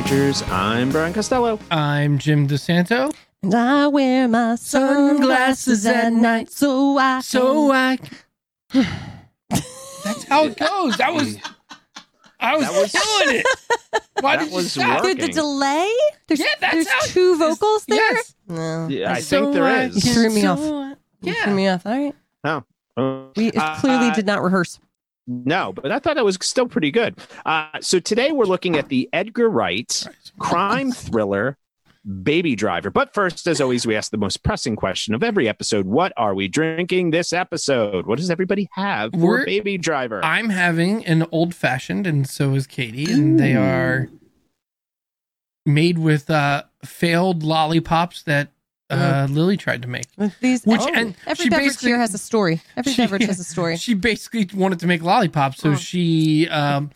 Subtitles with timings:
[0.00, 0.42] Majors.
[0.50, 1.58] I'm Brian Costello.
[1.70, 3.14] I'm Jim DeSanto.
[3.42, 7.98] And I wear my sunglasses at night so I So I.
[8.74, 10.98] That's how it goes.
[10.98, 11.38] That was.
[12.38, 13.46] I was, That was- doing it.
[14.20, 15.02] Why that did you was stop?
[15.02, 15.16] work.
[15.18, 15.90] The delay?
[16.28, 17.96] There's, Yeah, that's there's how- two vocals there?
[17.96, 18.34] Yes.
[18.48, 18.88] No.
[18.90, 20.04] Yeah, I So think there I is.
[20.04, 20.58] You threw me so off.
[20.60, 21.44] I- You Yeah.
[21.44, 21.86] threw me off.
[21.86, 22.14] All right.
[22.98, 23.30] Oh.
[23.34, 24.78] We Uh, clearly did not rehearse.
[25.26, 27.18] No, but I thought it was still pretty good.
[27.44, 30.06] Uh, so today we're looking at the Edgar Wright
[30.38, 31.56] crime thriller
[32.22, 32.90] Baby Driver.
[32.90, 36.34] But first, as always, we ask the most pressing question of every episode What are
[36.36, 38.06] we drinking this episode?
[38.06, 40.24] What does everybody have for We're- Baby Driver?
[40.24, 44.08] I'm having an old fashioned, and so is Katie, and they are
[45.64, 48.50] made with uh, failed lollipops that
[48.90, 50.06] uh, Lily tried to make.
[50.16, 52.60] With these, Which oh, and every she beverage basically here has a story.
[52.76, 53.76] Every She- beverage has a story.
[53.76, 55.74] She basically wanted to make lollipops, so Oh.
[55.76, 56.90] she um,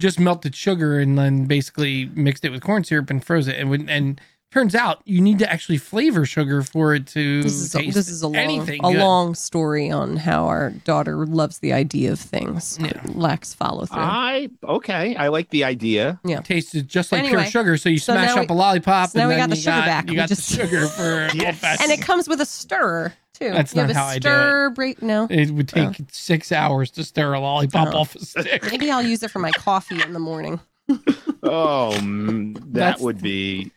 [0.00, 3.56] just melted sugar and then basically mixed it with corn syrup and froze it.
[3.58, 4.20] And when, and
[4.52, 7.94] turns out you need to actually flavor sugar for it to This is a, taste
[7.94, 8.80] this is a long, a good.
[8.80, 13.00] long story on how our daughter loves the idea of things, Yeah.
[13.06, 13.98] lacks follow through.
[14.00, 15.14] I okay.
[15.16, 16.18] I like the idea.
[16.24, 17.76] Yeah tasted just like Anyway, pure sugar.
[17.76, 19.56] So you so smash up we- a lollipop, so now and we then got the
[19.56, 20.04] you sugar got, back.
[20.06, 21.62] You We got just- the sugar for Yes.
[21.82, 23.50] and it comes with a stirrer too.
[23.50, 24.28] That's you not have a how I do
[24.68, 24.74] it.
[24.74, 25.02] break.
[25.02, 26.04] No, It would take oh.
[26.10, 27.98] six hours to stir a lollipop Oh.
[27.98, 28.62] off a stick.
[28.70, 30.60] maybe I'll use it for my coffee in the morning.
[31.48, 33.70] Oh, that That's- would be.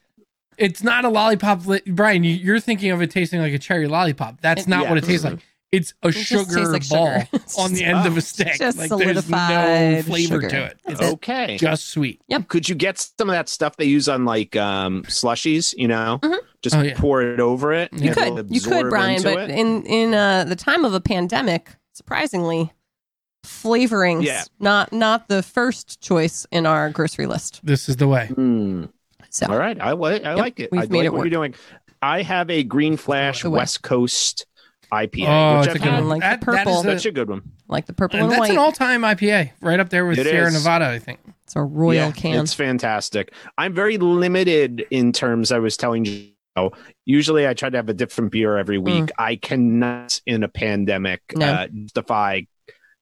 [0.60, 2.24] It's not a lollipop, li- Brian.
[2.24, 4.42] You, you're thinking of it tasting like a cherry lollipop.
[4.42, 4.90] That's It- not Yeah.
[4.90, 5.40] what it tastes like.
[5.72, 7.28] It's a just sugar like ball sugar.
[7.60, 8.56] On the just- end of a stick.
[8.58, 10.50] just like there's no flavor sugar.
[10.50, 10.80] to it.
[10.88, 11.14] It's That's it.
[11.14, 11.58] Okay.
[11.58, 12.20] just sweet.
[12.28, 12.48] Yep.
[12.48, 16.20] Could you get some of that stuff they use on like um slushies, you know?
[16.24, 16.38] Mhm.
[16.64, 16.96] Just Oh, yeah.
[16.98, 17.94] pour it over it.
[17.94, 19.52] You You could, you could, Brian, but it.
[19.52, 22.74] in in uh, the time of a pandemic, surprisingly,
[23.46, 24.44] flavorings Yeah.
[24.60, 27.59] not not the first choice in our grocery list.
[27.64, 28.25] This is the way.
[28.28, 28.86] Hmm.
[29.29, 30.72] So All right, I like I like it.
[30.72, 31.25] we've I made like it what work.
[31.25, 31.56] you're doing.
[32.01, 34.45] I have a Green Flash West Coast
[34.91, 36.00] IPA, Oh, which it's a I've good had.
[36.00, 36.09] one.
[36.09, 36.79] Like That- that purple.
[36.79, 37.41] is a- Such a good one.
[37.68, 38.51] like the purple And and, that's white.
[38.51, 40.53] an all-time IPA, right up there with It Sierra is.
[40.53, 40.88] Nevada.
[40.88, 41.19] I think.
[41.44, 42.39] it's a royal yeah, can.
[42.44, 43.31] It's fantastic.
[43.57, 45.51] I'm very limited in terms.
[45.51, 46.29] I was telling you.
[47.06, 49.12] Usually, I try to have a different beer every week.
[49.18, 51.38] I cannot, in a pandemic, Mm.
[51.39, 51.45] No.
[51.53, 52.41] uh, justify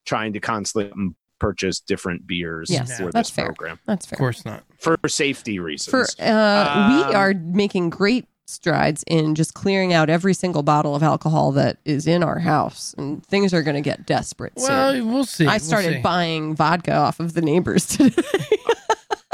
[0.06, 0.92] trying to constantly
[1.40, 3.46] purchase different beers Yes, for that's this fair.
[3.46, 4.16] program That's fair.
[4.16, 4.62] Of course not.
[4.78, 5.90] For safety reasons.
[5.90, 10.94] For uh, we Um, are making great strides in just clearing out every single bottle
[10.96, 14.92] of alcohol that is in our house, and things are going to get desperate Well,
[14.92, 15.12] soon.
[15.12, 15.46] we'll see.
[15.46, 16.00] I We'll started see.
[16.00, 18.22] buying vodka off of the neighbors today.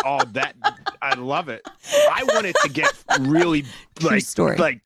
[0.05, 0.57] oh, that
[1.01, 1.63] I love it.
[2.11, 2.91] I want it to get
[3.21, 3.65] really
[4.03, 4.57] like story.
[4.57, 4.81] like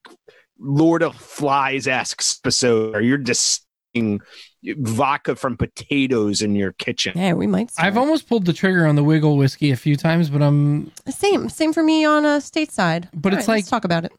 [0.58, 3.64] Lord of Flies esque episode, or you're just
[3.94, 4.20] seeing
[4.78, 7.12] vodka from potatoes in your kitchen.
[7.16, 7.70] yeah, we might.
[7.70, 7.86] Start.
[7.86, 11.48] I've almost pulled the trigger on the Wigle whiskey a few times, but I'm Same,
[11.48, 13.08] same for me on a stateside.
[13.14, 14.12] But All it's right, let's like- talk about it.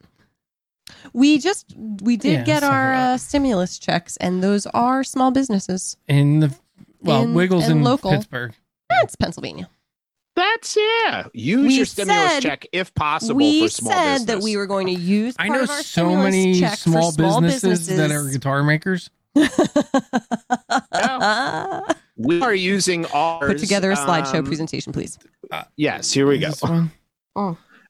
[1.12, 5.96] We just we did Yeah, get our uh, stimulus checks, and those are small businesses.
[6.08, 6.54] in the
[7.00, 8.10] well, In- Wigles and in local.
[8.10, 8.52] Pittsburgh.
[8.90, 9.68] That's Pennsylvania.
[10.36, 11.26] That's yeah.
[11.32, 14.26] Use We your stimulus said- check if possible we for small said business.
[14.26, 15.34] that we were going to use.
[15.38, 19.10] I know of our so many small, small businesses, that are guitar makers.
[22.16, 23.46] We are using ours.
[23.52, 25.18] Put together a slideshow um, presentation, please.
[25.76, 26.48] Yes, here we go.
[26.48, 26.90] This one?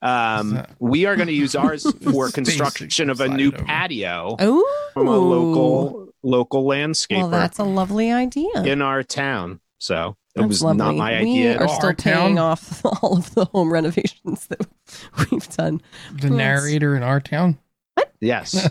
[0.02, 3.64] Um, we are going to use ours for construction of a new over.
[3.64, 8.62] patio Oh, from a local local landscaper Well, that's a lovely idea.
[8.64, 9.60] in our town.
[9.78, 10.78] So it That's was lovely.
[10.78, 11.74] not my we idea at are all.
[11.74, 12.38] still Our paying town?
[12.38, 14.66] off all of the home renovations that
[15.30, 15.80] we've done.
[16.14, 16.36] The Yes.
[16.36, 17.58] narrator in our town.
[17.94, 18.12] What?
[18.20, 18.68] Yes,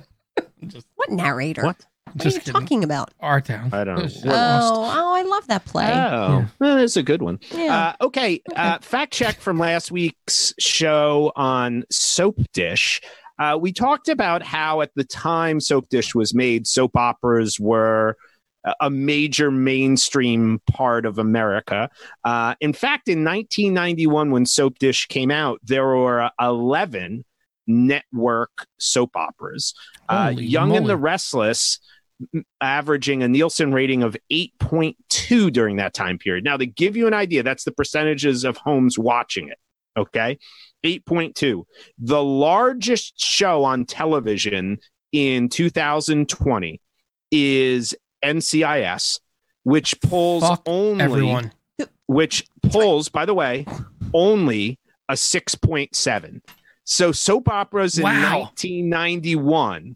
[0.68, 1.64] Just, What narrator?
[1.64, 1.86] What?
[2.14, 2.54] What are you kidding.
[2.54, 3.14] talking about?
[3.20, 3.70] Our town.
[3.74, 4.04] I don't know.
[4.26, 4.98] We're Oh, lost.
[4.98, 5.86] oh, I love that play.
[5.86, 5.90] Oh,
[6.40, 6.46] Yeah.
[6.60, 7.40] well, that's a good one.
[7.52, 7.94] yeah.
[8.02, 13.02] Uh, okay, uh, fact check from last week's show on Soap Dish.
[13.38, 18.18] Uh, we talked about how at the time Soapdish was made, soap operas were
[18.66, 21.90] a- a major mainstream part of America.
[22.26, 27.24] Uh, in fact, in 1991, when Soapdish came out, there were 11
[27.66, 29.74] network soap operas.
[30.10, 31.99] Uh, Holy Young and the Restless m-
[32.62, 36.44] averaging a Nielsen rating of 8.2 during that time period.
[36.44, 39.58] Now, to give you an idea, that's the percentages of homes watching it.
[39.98, 40.38] Okay.
[40.86, 41.64] 8.2.
[42.00, 44.78] The largest show on television
[45.12, 46.82] in 2020
[47.32, 49.20] is NCIS,
[49.64, 51.52] which pulls Fuck only Everyone.
[52.08, 53.66] which pulls, by the way,
[54.14, 54.80] only
[55.10, 56.42] a 6.7.
[56.84, 58.40] So soap operas in Wow.
[58.42, 59.96] 1991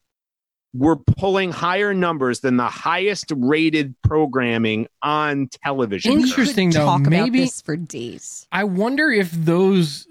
[0.76, 6.12] were pulling higher numbers than the highest rated programming on television.
[6.14, 6.86] Interesting, we though.
[6.86, 8.48] Talk about Maybe- this for days.
[8.52, 10.08] I wonder if those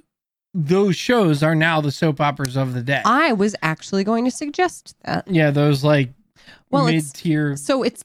[0.54, 3.00] those shows are now the soap operas of the day.
[3.06, 5.26] I was actually going to suggest that.
[5.26, 6.10] yeah, those like
[6.70, 7.56] Well, it's- mid tier.
[7.56, 8.04] So it's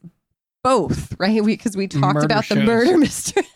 [0.64, 1.44] both, right?
[1.46, 3.44] Because we, talked Murder about the murder mystery.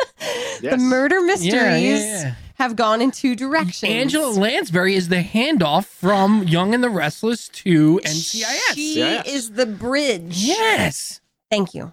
[0.62, 0.74] Yes.
[0.74, 2.36] The murder mysteries Yeah, yeah, yeah.
[2.62, 3.90] Have gone in two directions.
[3.92, 8.74] Angela Lansbury is the handoff from Young and the Restless to NCIS.
[8.76, 9.28] She Yes.
[9.28, 10.36] is the bridge.
[10.38, 11.22] yes.
[11.50, 11.92] Thank you.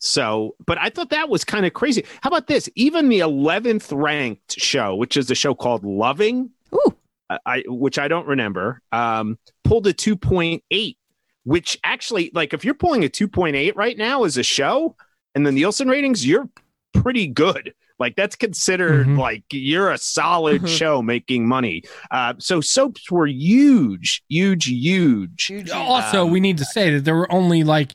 [0.00, 2.04] So, but I thought that was kind of crazy.
[2.22, 2.68] How about this?
[2.74, 6.96] Even the 11th ranked show, which is a show called Loving, Ooh.
[7.28, 10.96] I, I which I don't remember, um, pulled a 2.8,
[11.44, 14.96] which actually, like, if you're pulling a 2.8 right now as a show
[15.34, 16.48] and the Nielsen ratings, you're
[16.94, 17.74] pretty good.
[18.00, 19.18] Like, that's considered Mhm.
[19.18, 20.68] like you're a solid Mhm.
[20.78, 21.82] show making money.
[22.10, 25.50] Uh, so, soaps were huge, huge, huge.
[25.70, 27.94] Also, Um, we need to say that there were only like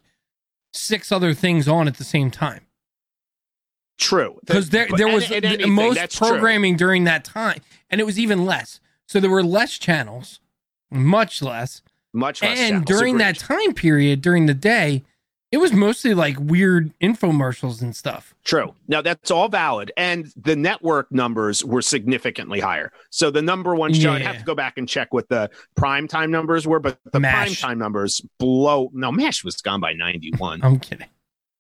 [0.71, 2.61] six other things on at the same time
[3.97, 4.37] True.
[4.45, 6.27] because there there was and the anything, most that's true.
[6.29, 8.79] programming during that time, and it was even less.
[9.07, 10.39] So there were less channels,
[10.91, 11.81] much less,
[12.13, 15.03] Much less and channels, during that time period, during the day,
[15.55, 18.35] it was mostly like weird infomercials and stuff.
[18.43, 18.75] True.
[18.89, 22.91] Now that's all valid, and the network numbers were significantly higher.
[23.09, 26.09] So the number one show, I'd have to go back and check what the prime
[26.09, 27.33] time numbers were, but the MASH.
[27.33, 28.89] prime time numbers blow.
[28.93, 30.61] No, Mash was gone by ninety one.
[30.61, 31.07] I'm kidding.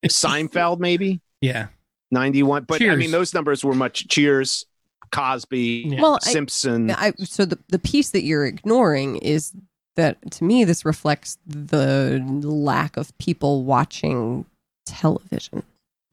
[0.05, 1.67] Seinfeld maybe Yeah,
[2.11, 4.09] ninety one, but I mean those numbers were much.
[4.09, 4.65] Cheers,
[5.11, 6.01] Cosby, Yeah.
[6.01, 6.91] Well, I, Simpson.
[6.91, 9.53] I, so the the piece that you're ignoring is
[9.95, 14.45] that to me this reflects the lack of people watching
[14.85, 15.63] television.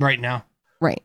[0.01, 0.45] right now.
[0.81, 1.03] Right.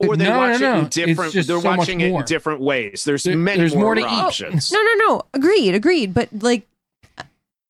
[0.00, 0.78] or they No, watch no, it no.
[0.80, 1.32] in It's different.
[1.32, 3.04] just They're so much watching it in different ways.
[3.04, 4.04] There's There- many there's more, more to eat.
[4.06, 4.72] options.
[4.74, 5.22] Oh, no, no, no.
[5.34, 6.12] Agreed, agreed.
[6.14, 6.66] But like,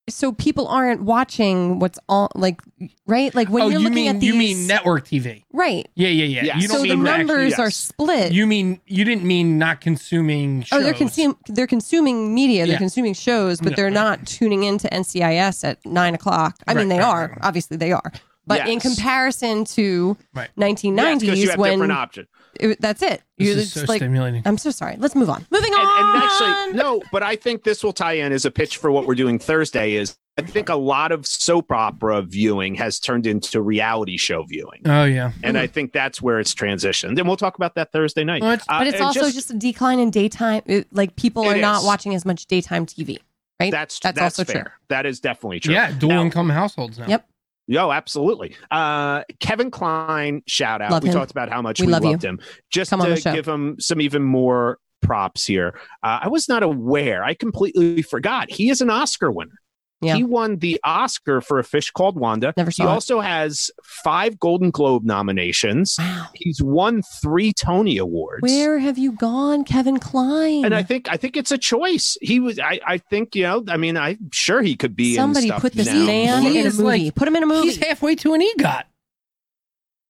[0.09, 2.61] so people aren't watching what's on, like,
[3.07, 3.35] right?
[3.35, 5.45] Like when oh, you're you looking mean at these, you mean network TV?
[5.53, 5.89] right?
[5.95, 6.45] Yeah, yeah, yeah.
[6.45, 6.63] Yes.
[6.63, 7.59] You don't So the mean actually- numbers yes.
[7.59, 8.33] are split.
[8.33, 10.79] You mean you didn't mean not consuming shows?
[10.79, 12.79] Oh, they're consuming they're consuming media, they're Yeah.
[12.79, 13.77] consuming shows, but No.
[13.77, 16.57] they're not tuning into NCIS at nine o'clock.
[16.67, 17.39] I mean, they right, are right.
[17.41, 18.13] obviously they are,
[18.47, 20.51] but in comparison to Right.
[20.57, 22.29] nineteen Yes, 'cause you nineties have when different options.
[22.61, 23.23] It, that's it.
[23.39, 24.43] This You're is just so like, stimulating.
[24.45, 24.97] I'm so sorry.
[24.99, 25.47] Let's move on.
[25.51, 26.15] Moving and, on.
[26.15, 29.07] and actually no but i think this will tie in as a pitch for what
[29.07, 33.61] we're doing thursday is i think a lot of soap opera viewing has turned into
[33.61, 35.33] reality show viewing oh yeah.
[35.43, 38.53] and i think that's where it's transitioned and we'll talk about that thursday night Well,
[38.53, 40.63] it's- Uh, but it's also just, a decline in daytime.
[40.67, 41.87] It, like people It are not is.
[41.87, 43.19] watching as much daytime TV,
[43.61, 43.71] right?
[43.71, 44.73] that's that's that's, also fair true.
[44.89, 47.07] that is definitely true Yeah, dual Now- income households now.
[47.09, 47.29] Yep.
[47.67, 48.57] Yo, absolutely.
[48.71, 50.91] Uh, Kevin Kline, shout out.
[50.91, 51.15] Love we him.
[51.15, 52.11] talked about how much We we, love you.
[52.11, 52.41] loved him.
[52.71, 55.79] Just Come to give him some even more props here.
[56.03, 57.25] Uh, I was not aware.
[57.25, 58.51] I completely forgot.
[58.51, 59.59] He is an Oscar winner.
[60.05, 60.17] Yeah.
[60.17, 62.53] He won the Oscar for A Fish Called Wanda.
[62.57, 62.87] Never He it.
[62.87, 65.97] also has five Golden Globe nominations.
[65.99, 66.29] Wow.
[66.35, 68.43] He's won three Tony Awards.
[68.43, 70.65] Where have you gone, Kevin Kline?
[70.65, 72.17] and I think I think it's a choice.
[72.23, 72.59] He was.
[72.59, 73.65] I, I think you know.
[73.69, 75.15] I mean, I'm sure he could be.
[75.15, 76.05] somebody in stuff put this now.
[76.07, 76.83] man He in a movie.
[76.83, 77.69] like- put him in a movie.
[77.69, 78.83] He's halfway to an EGOT.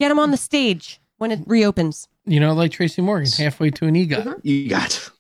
[0.00, 2.08] Get him on the stage when it reopens.
[2.26, 4.25] You know, like Tracy Morgan, halfway to an EGOT.
[4.25, 4.41] Mhm.
[4.43, 5.11] You got.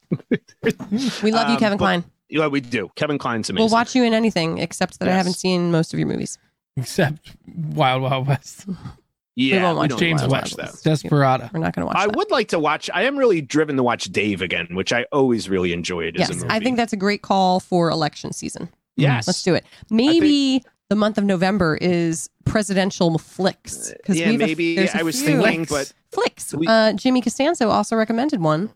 [1.22, 2.04] We love you, Um, Kevin but- Klein.
[2.28, 2.90] Yeah, we do.
[2.96, 3.64] Kevin Kline's amazing.
[3.64, 6.38] We'll watch you in anything except that I haven't seen most of your movies.
[6.76, 8.66] Except Wild Wild West,
[9.36, 10.82] Yeah, we won't watch don't James wanna West, watch that.
[10.82, 11.50] Desperado.
[11.52, 12.16] We're not going to watch I that.
[12.16, 12.88] would like to watch.
[12.94, 16.32] I am really driven to watch Dave again, which I always really enjoyed as a
[16.32, 16.54] Yes, movie.
[16.54, 18.68] I think that's a great call for election season.
[18.96, 19.26] yes.
[19.26, 19.64] Let's do it.
[19.90, 25.20] Maybe the month of November is presidential flicks because Yeah, maybe there's a I was
[25.20, 25.40] few.
[25.42, 26.54] thinking, but flicks.
[26.54, 28.70] We- uh, Jimmy Costanzo also recommended one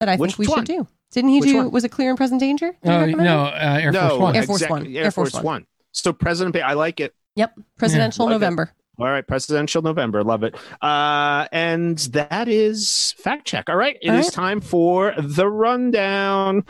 [0.00, 0.58] that I think we one?
[0.58, 0.86] should do.
[1.12, 1.56] Didn't he Which do?
[1.58, 1.70] one?
[1.70, 2.72] Was it Clear and Present Danger?
[2.82, 3.54] Did he recommend no, it?
[3.54, 4.36] uh, Air no, Force One.
[4.36, 4.96] Air Force exactly, One.
[4.96, 5.54] Air, Air Force, Force One.
[5.54, 5.66] One.
[5.92, 7.14] So President, Ba- I like it.
[7.36, 7.54] Yep.
[7.78, 8.34] Presidential like it.
[8.34, 8.72] November.
[8.98, 10.54] All right, presidential November, love it.
[10.82, 13.70] Uh, and that is fact check.
[13.70, 14.32] All right, it is All right.
[14.32, 16.62] time for the rundown.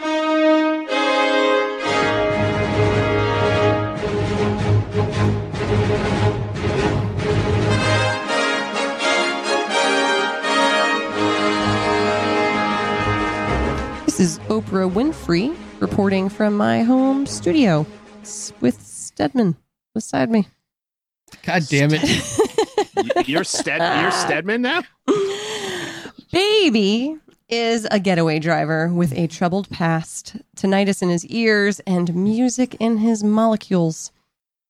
[14.12, 17.86] This is Oprah Winfrey reporting from my home studio
[18.60, 19.56] with Stedman
[19.94, 20.48] beside me.
[21.44, 23.26] God damn it!
[23.26, 24.82] You're Sted, you're Stedman now.
[26.30, 27.16] Baby
[27.48, 32.98] is a getaway driver with a troubled past, tinnitus in his ears, and music in
[32.98, 34.12] his molecules.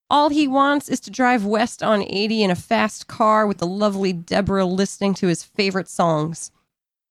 [0.08, 3.66] All he wants is to drive west on 80 in a fast car with the
[3.66, 6.52] lovely Deborah listening to his favorite songs.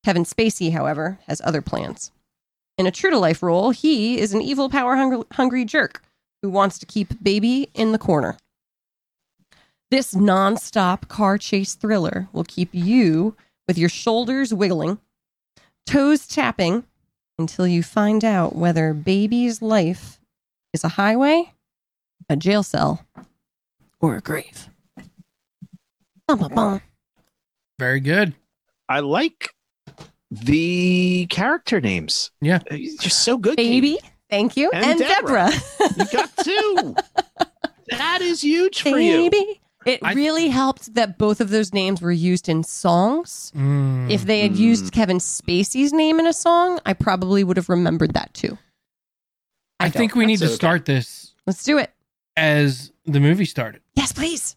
[0.05, 2.09] Kevin Spacey, however, has other plans.
[2.81, 6.01] In a true to life role, he is an evil, power hungry, hungry jerk
[6.41, 8.37] who wants to keep Baby in the corner.
[9.91, 14.97] This non stop car chase thriller will keep you with your shoulders wiggling,
[15.85, 16.83] toes tapping,
[17.37, 20.19] until you find out whether baby's life
[20.73, 21.53] is a highway,
[22.29, 23.05] a jail cell,
[23.99, 24.69] or a grave.
[26.27, 26.81] Bum, bum, bum.
[27.77, 28.33] Very good.
[28.89, 29.53] I like
[30.31, 32.31] the character names.
[32.41, 32.59] Yeah.
[32.99, 33.57] Just so good.
[33.57, 33.81] Katie.
[33.81, 34.71] Baby, thank you.
[34.71, 35.51] And And, Deborah.
[35.51, 35.93] Deborah.
[35.97, 36.95] You got two.
[37.89, 39.29] that is huge for you.
[39.29, 39.61] Baby.
[39.85, 43.51] It I- really helped that both of those names were used in songs.
[43.55, 44.09] Mm.
[44.11, 44.57] If they had Mm.
[44.57, 48.57] used Kevin Spacey's name in a song, I probably would have remembered that too.
[49.79, 50.55] I, I think we need to That's okay.
[50.57, 51.91] start this Let's do it.
[52.37, 53.81] as the movie started.
[53.95, 54.55] Yes, please.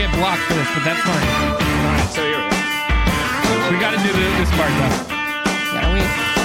[0.00, 1.28] Get blocked for this, but that's fine.
[1.28, 3.70] All right, so here we go.
[3.70, 4.96] We got to do this part though.
[5.74, 6.08] Gotta wait.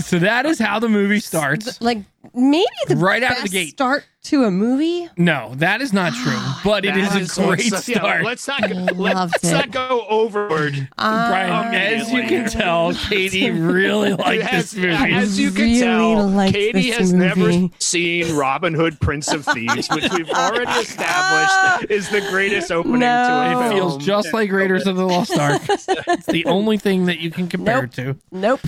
[0.00, 1.80] So that is how the movie starts.
[1.80, 1.98] Like
[2.34, 3.70] maybe the Right out of the best gate.
[3.70, 5.08] start to a movie.
[5.16, 8.24] No, that is not true, but it is That a great so- yeah, start.
[8.24, 9.52] let's not go, Loved let's it.
[9.52, 10.88] not go overboard.
[10.96, 15.12] Brian, as you can tell, Katie really liked as, this movie.
[15.14, 17.72] as you can Really tell, like Katie this has never movie.
[17.78, 23.06] seen Robin Hood, Prince of Thieves, which we've already established is the greatest opening to
[23.06, 23.66] a No.
[23.66, 25.62] It feels just like Raiders of the Lost Ark.
[25.68, 28.16] it's the only thing that you can compare it to.
[28.30, 28.60] Nope.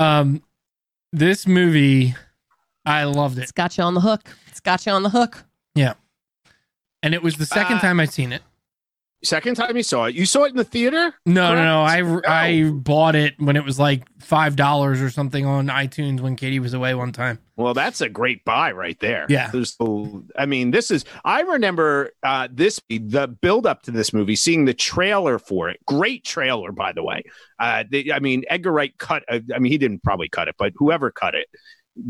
[0.00, 0.42] Um,
[1.12, 2.14] this movie,
[2.86, 4.22] I loved it, It's got you on the hook.
[4.48, 5.44] It's got you on the hook.
[5.74, 5.94] Yeah.
[7.02, 8.42] And it was the second Uh, time I'd seen it.
[9.24, 11.12] Second time you saw it, you saw it in the theater.
[11.24, 11.82] No, no, no.
[11.82, 12.28] I correct?
[12.28, 16.60] I bought it when it was like five dollars or something on iTunes when Katie
[16.60, 17.38] was away one time.
[17.56, 19.26] Well, that's a great buy right there.
[19.28, 19.50] Yeah.
[19.50, 19.76] There's,
[20.38, 21.06] I mean, this is.
[21.24, 25.80] I remember uh, this the build up to this movie, seeing the trailer for it.
[25.86, 27.22] Great trailer, by the way.
[27.58, 29.24] Uh, the, I mean, Edgar Wright cut.
[29.28, 31.48] Uh, I mean, he didn't probably cut it, but whoever cut it,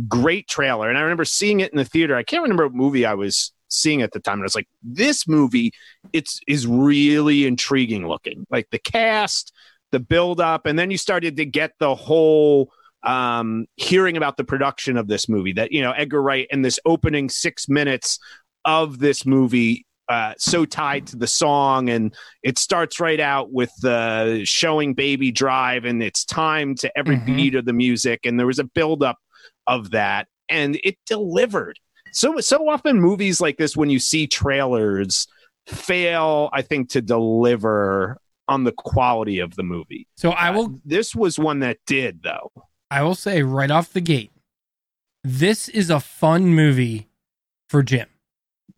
[0.09, 0.89] great trailer.
[0.89, 2.17] And I remember seeing it in the theater.
[2.17, 4.35] I can't remember what movie I was seeing at the time.
[4.35, 5.73] And I was like, this movie,
[6.13, 8.47] it's is really intriguing looking.
[8.51, 9.53] Like the cast,
[9.93, 12.71] the build up, and then you started to get the whole
[13.03, 16.81] um, hearing about the production of this movie that you know Edgar Wright and this
[16.85, 18.19] opening six minutes
[18.65, 23.71] of this movie uh, so tied to the song and it starts right out with
[23.83, 27.27] the showing baby drive and it's time to every Mhm.
[27.27, 29.19] beat of the music and there was a buildup
[29.67, 31.79] of that and it delivered.
[32.13, 35.27] So so often movies like this when you see trailers
[35.67, 40.07] fail i think to deliver on the quality of the movie.
[40.17, 42.53] So I will uh, this was one that did though.
[42.91, 44.31] I will say right off the gate,
[45.25, 47.09] this is a fun movie
[47.69, 48.09] for Jim.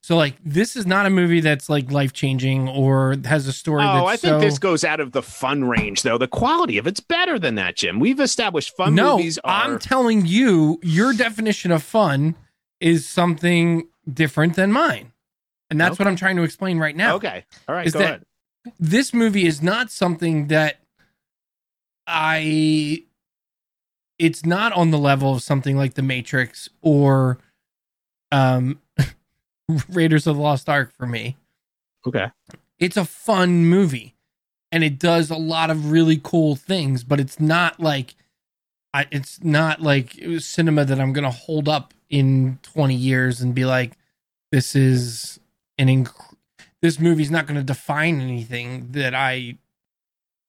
[0.01, 3.83] So like this is not a movie that's like life changing or has a story.
[3.83, 6.17] Oh, I think so- this goes out of the fun range, though.
[6.19, 7.99] The quality of it's better than that, Jim.
[8.01, 9.65] We've established fun no, movies are.
[9.65, 12.37] I'm telling you, your definition of fun
[12.81, 15.13] is something different than mine,
[15.69, 17.17] and that's what I'm trying to explain right now.
[17.17, 18.25] okay, all right, Is go ahead.
[18.81, 20.77] this movie is not something that
[22.07, 23.03] I
[24.19, 27.39] it's not on the level of something like The Matrix or
[28.33, 28.81] um
[29.89, 31.37] Raiders of the Lost Ark for me.
[32.07, 32.31] Okay,
[32.79, 34.15] It's a fun movie
[34.71, 38.15] and it does a lot of really cool things, but it's not like
[38.95, 43.41] I it's not like it cinema that I'm going to hold up in 20 years
[43.41, 43.93] and be like
[44.53, 45.41] this is
[45.77, 46.35] an inc-
[46.81, 49.59] this movie's not going to define anything that I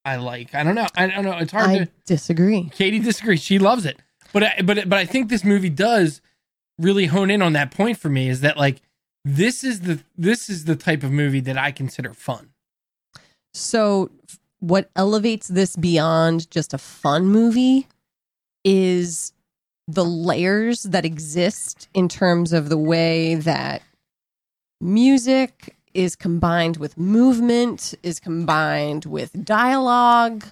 [0.06, 0.56] I like.
[0.56, 0.88] I don't know.
[0.96, 1.38] I don't know.
[1.38, 2.70] It's hard I to disagree.
[2.74, 3.42] Katie disagrees.
[3.42, 4.00] She loves it,
[4.32, 6.22] but I, but but I think this movie does
[6.78, 8.30] really hone in on that point for me.
[8.30, 8.82] Is that like
[9.26, 12.50] this is the this is the type of movie that I consider fun.
[13.54, 14.10] So,
[14.60, 17.88] what elevates this beyond just a fun movie
[18.64, 19.34] is
[19.88, 23.82] the layers that exist in terms of the way that
[24.82, 30.46] music is combined with movement, is combined with dialogue,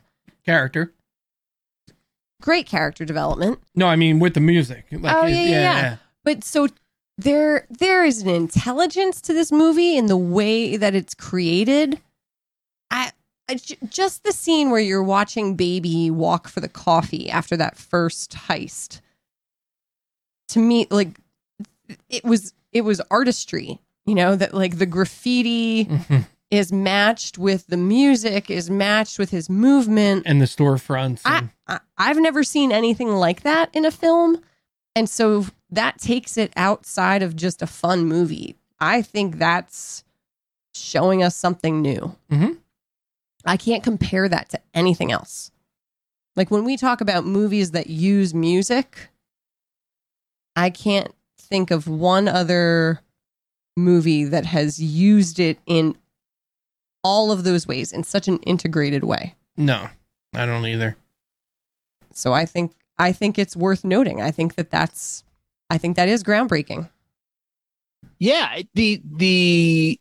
[0.45, 0.91] Character.
[2.41, 3.59] great character development.
[3.75, 4.85] No, I mean with the music.
[4.91, 5.95] Like, Oh, it- yeah, yeah, yeah.
[6.23, 6.67] But so
[7.17, 11.99] there there is an intelligence to this movie in the way that it's created.
[12.91, 13.11] I,
[13.49, 13.55] I
[13.89, 19.01] just the scene where you're watching baby walk for the coffee after that first heist.
[20.49, 21.19] To me like
[22.09, 23.79] it was it was artistry.
[24.05, 26.25] You know, that like the graffiti Mhm.
[26.49, 30.23] is matched with the music, is matched with his movement.
[30.25, 31.21] and the storefronts.
[31.25, 34.41] I, I I've never seen anything like that in a film,
[34.95, 38.55] and so that takes it outside of just a fun movie.
[38.79, 40.03] I think that's
[40.73, 42.15] showing us something new.
[42.31, 42.57] Mhm.
[43.45, 45.51] I can't compare that to anything else.
[46.35, 49.09] Like when we talk about movies that use music,
[50.55, 53.01] I can't think of one other
[53.75, 55.97] movie that has used it in
[57.03, 59.35] all of those ways in such an integrated way.
[59.55, 59.89] no,
[60.33, 60.95] I don't either.
[62.13, 64.21] So I think I think it's worth noting.
[64.21, 65.23] I think that that's
[65.69, 66.89] I think that is groundbreaking.
[68.19, 69.99] yeah the the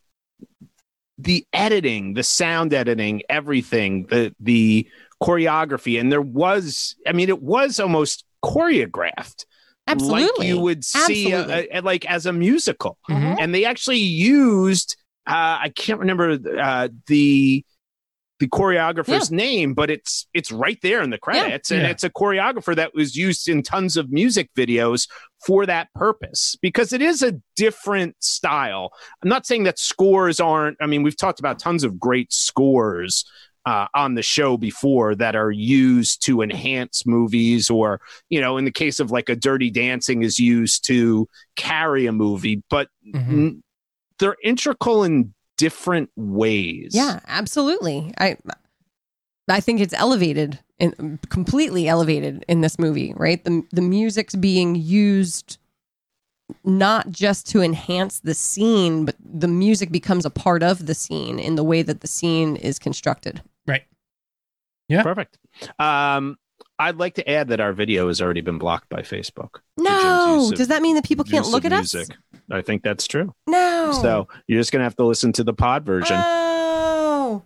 [1.19, 4.87] the editing the sound editing everything the the
[5.23, 9.47] choreography and there was i mean it was almost choreographed
[9.89, 10.25] Absolutely.
[10.47, 11.73] like you would see uh, Absolutely.
[11.73, 13.37] uh, like as a musical Mhm.
[13.41, 14.97] and they actually used
[15.27, 17.65] uh, I can't remember uh, the
[18.39, 21.89] the choreographer's name, but it's it's right there in the credits, and Yeah.
[21.89, 25.09] it's a choreographer that was used in tons of music videos
[25.47, 28.91] for that purpose because it is a different style.
[29.23, 30.77] I'm not saying that scores aren't.
[30.83, 33.25] I mean, we've talked about tons of great scores.
[33.65, 38.65] Uh, on the show before that are used to enhance movies or you know in
[38.65, 43.29] the case of like a dirty dancing is used to carry a movie but Mhm.
[43.33, 43.63] n-
[44.21, 46.93] they're integral in different ways.
[46.95, 48.13] Yeah, absolutely.
[48.19, 48.37] I
[49.49, 53.43] I think it's elevated and completely elevated in this movie, right?
[53.45, 55.59] The the music's being used
[56.65, 61.39] not just to enhance the scene, but the music becomes a part of the scene
[61.39, 63.43] in the way that the scene is constructed.
[63.67, 63.85] Right.
[64.89, 65.03] Yeah.
[65.03, 65.39] Perfect.
[65.79, 66.39] Um,
[66.79, 69.61] I'd like to add that our video has already been blocked by Facebook.
[69.77, 72.11] No, does that mean that people can't look at music.
[72.11, 72.36] us?
[72.51, 73.35] I think that's true.
[73.47, 73.93] No.
[74.03, 76.17] So you're just gonna have to listen to the pod version.
[76.19, 77.43] Oh.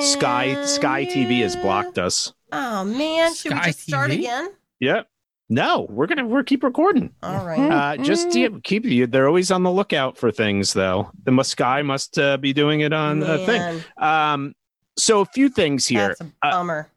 [0.00, 2.32] Sky Sky TV has blocked us.
[2.52, 4.18] Oh man, should we Sky just start TV?
[4.20, 4.52] again?
[4.80, 5.08] Yep.
[5.50, 7.12] No, we're gonna we're keep recording.
[7.22, 7.58] All right.
[7.70, 9.06] Uh, just yeah, keep you.
[9.06, 11.10] They're always on the lookout for things, though.
[11.24, 13.82] The must Sky must uh, be doing it on a thing.
[13.98, 14.54] Um,
[14.98, 16.08] so a few things here.
[16.08, 16.90] That's a Uh, bummer.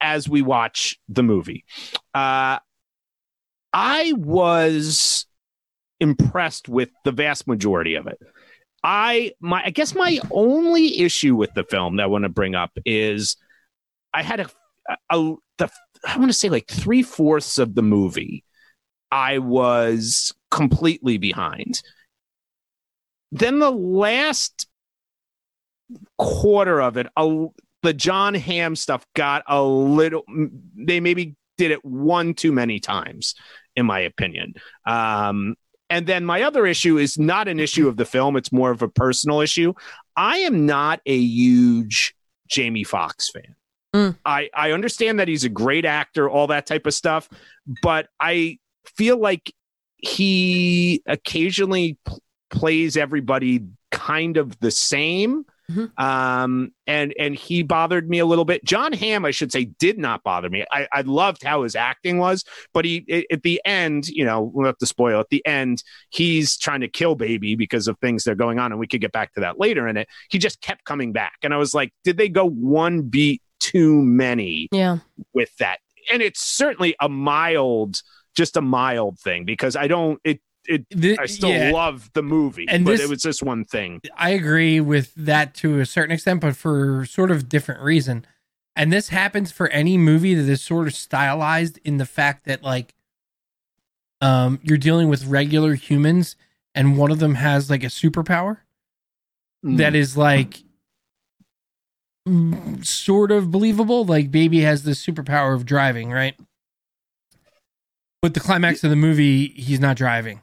[0.00, 1.64] as we watch the movie.
[2.14, 2.58] Uh,
[3.72, 5.26] I was
[6.00, 8.18] impressed with the vast majority of it.
[8.82, 12.54] I my I guess my only issue with the film that I want to bring
[12.54, 13.36] up is
[14.12, 14.48] I had a,
[15.10, 15.70] a the
[16.06, 18.44] I want to say like three fourths of the movie
[19.10, 21.80] I was completely behind.
[23.32, 24.66] Then the last
[26.18, 27.46] quarter of it, a,
[27.82, 30.24] the Jon Hamm stuff got a little.
[30.76, 33.34] They maybe did it one too many times,
[33.76, 34.54] in my opinion.
[34.86, 35.54] Um,
[35.90, 38.82] and then my other issue is not an issue of the film; it's more of
[38.82, 39.74] a personal issue.
[40.16, 42.14] I am not a huge
[42.48, 43.54] Jamie Foxx fan.
[43.94, 44.16] Mm.
[44.24, 47.28] I I understand that he's a great actor, all that type of stuff,
[47.82, 48.58] but I
[48.96, 49.52] feel like
[49.96, 51.98] he occasionally
[52.50, 55.44] plays everybody kind of the same.
[55.70, 55.98] Mhm.
[55.98, 58.64] Um, and and he bothered me a little bit.
[58.64, 60.64] Jon Hamm, I should say, did not bother me.
[60.70, 64.42] I, I loved how his acting was, but he i- at the end, you know,
[64.52, 65.20] we'll have to spoil.
[65.20, 68.72] At the end, he's trying to kill baby because of things that are going on,
[68.72, 70.06] and we could get back to that later in it.
[70.30, 74.02] He just kept coming back, and I was like, did they go one beat too
[74.02, 74.68] many?
[74.70, 74.98] Yeah.
[75.32, 75.78] with that.
[76.12, 78.02] And it's certainly a mild,
[78.36, 82.22] just a mild thing because I don't it it Thi- I still yeah, love the
[82.22, 84.00] movie, And but this- it was just one thing.
[84.16, 88.26] I agree with that to a certain extent, but for sort of different reason.
[88.76, 92.62] And this happens for any movie that is sort of stylized in the fact that
[92.62, 92.94] like
[94.20, 96.34] um you're dealing with regular humans
[96.74, 98.58] and one of them has like a superpower
[99.64, 99.76] Mm.
[99.78, 100.62] that is like
[102.82, 104.04] sort of believable.
[104.04, 106.34] Like baby has the superpower of driving, right?
[108.22, 110.40] But the climax of the movie, he's not driving.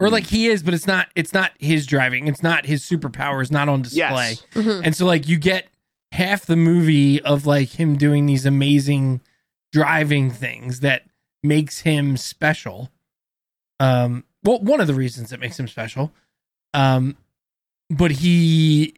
[0.00, 2.26] Or like he is, but it's not it's not his driving.
[2.26, 4.00] It's not his superpowers not on display.
[4.00, 4.44] yes.
[4.54, 4.82] Mhm.
[4.84, 5.68] And so like you get
[6.12, 9.20] half the movie of like him doing these amazing
[9.72, 11.02] driving things that
[11.42, 12.90] makes him special.
[13.78, 16.12] Um well one of the reasons that makes him special.
[16.74, 17.16] Um
[17.90, 18.94] but he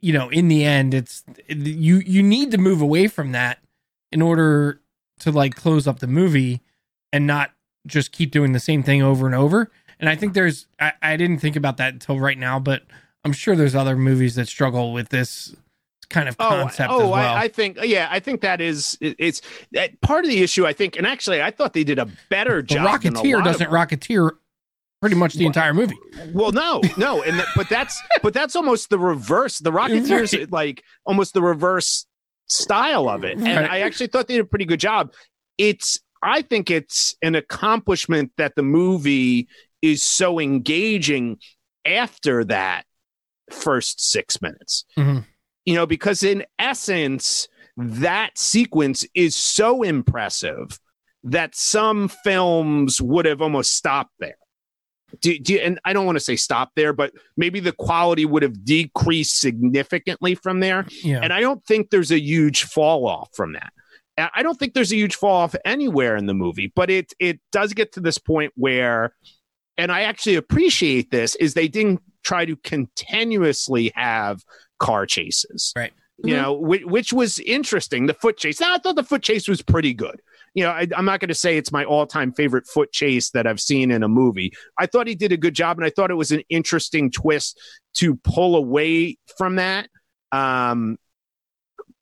[0.00, 3.58] you know in the end it's you you need to move away from that
[4.10, 4.80] in order
[5.20, 6.60] to like close up the movie
[7.12, 7.52] and not
[7.86, 9.70] just keep doing the same thing over and over.
[10.00, 12.82] And I think there's I, I didn't think about that until right now, but
[13.24, 15.54] I'm sure there's other movies that struggle with this
[16.08, 17.34] kind of Oh, concept oh as well.
[17.34, 20.66] I, I think yeah, I think that is it- it's that part of the issue.
[20.66, 23.00] I think, and actually, I thought they did a better the job.
[23.00, 24.30] Rocketeer doesn't rocketeer
[25.00, 25.96] pretty much the entire movie.
[26.32, 29.58] Well, no, no, and that, but that's but that's almost the reverse.
[29.58, 30.50] The Rocketeers Right.
[30.52, 32.06] like almost the reverse
[32.48, 33.70] style of it, and Right.
[33.70, 35.12] I actually thought they did a pretty good job.
[35.58, 39.48] It's I think it's an accomplishment that the movie
[39.82, 41.38] is so engaging
[41.84, 42.84] after that
[43.50, 44.84] first six minutes.
[44.96, 45.24] Mhm.
[45.64, 50.78] You know, because in essence, that sequence is so impressive
[51.24, 54.36] that some films would have almost stopped there.
[55.20, 58.42] Do, do, and I don't want to say stop there, but maybe the quality would
[58.42, 60.86] have decreased significantly from there.
[61.02, 61.20] Yeah.
[61.22, 63.72] And I don't think there's a huge fall off from that.
[64.16, 67.12] I I don't think there's a huge fall off anywhere in the movie, but it
[67.18, 69.14] it does get to this point where,
[69.80, 74.42] and I actually appreciate this, is they didn't try to continuously have
[74.78, 75.72] car chases.
[75.76, 75.92] Right.
[76.22, 76.42] You Mhm.
[76.42, 78.06] know, which, which was interesting.
[78.06, 78.60] The foot chase.
[78.60, 80.20] Now, I thought the foot chase was pretty good.
[80.54, 83.30] You know, I, I'm not going to say it's my all time favorite foot chase
[83.30, 84.52] that I've seen in a movie.
[84.78, 87.58] I thought he did a good job, and I thought it was an interesting twist
[87.94, 89.88] to pull away from that.
[90.32, 90.98] Um,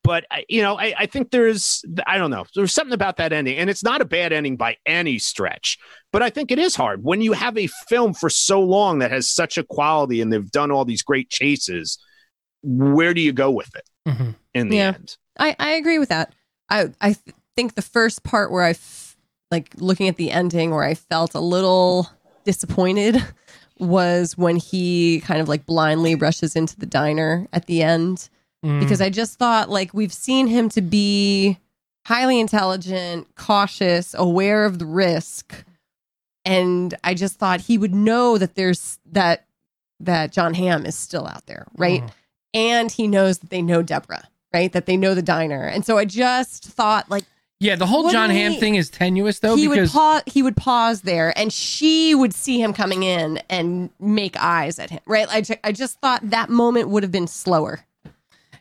[0.09, 3.31] but I- you know, I, I think there's, I don't know, there's something about that
[3.31, 5.77] ending, and it's not a bad ending by any stretch.
[6.13, 9.11] But I think it is hard when you have a film for so long that
[9.11, 11.99] has such a quality, and they've done all these great chases.
[12.63, 14.35] Where do you go with it Mhm.
[14.55, 14.95] in the Yeah.
[14.95, 15.17] end?
[15.39, 16.33] I, I agree with that.
[16.71, 19.17] I I th- think the first part where I f-
[19.51, 22.09] like looking at the ending where I felt a little
[22.45, 23.23] disappointed
[23.79, 28.29] was when he kind of like blindly rushes into the diner at the end
[28.65, 28.81] Mm.
[28.81, 31.59] because I just thought like we've seen him to be
[32.07, 35.65] highly intelligent, cautious, aware of the risk,
[36.45, 39.45] and I just thought he would know that there's that
[40.01, 42.03] that Jon Hamm is still out there, right?
[42.03, 42.11] Mhm.
[42.55, 44.73] And he knows that they know Deborah, right?
[44.73, 47.25] That they know the diner, and so I just thought like
[47.61, 50.23] Yeah, the whole Jon Hamm he- thing is tenuous though he because would pause.
[50.27, 54.91] He would pause there, and she would see him coming in and make eyes at
[54.91, 55.27] him, right?
[55.31, 57.85] I ju- I just thought that moment would have been slower.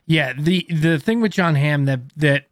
[0.07, 2.47] Yeah, the the thing with Jon Hamm that that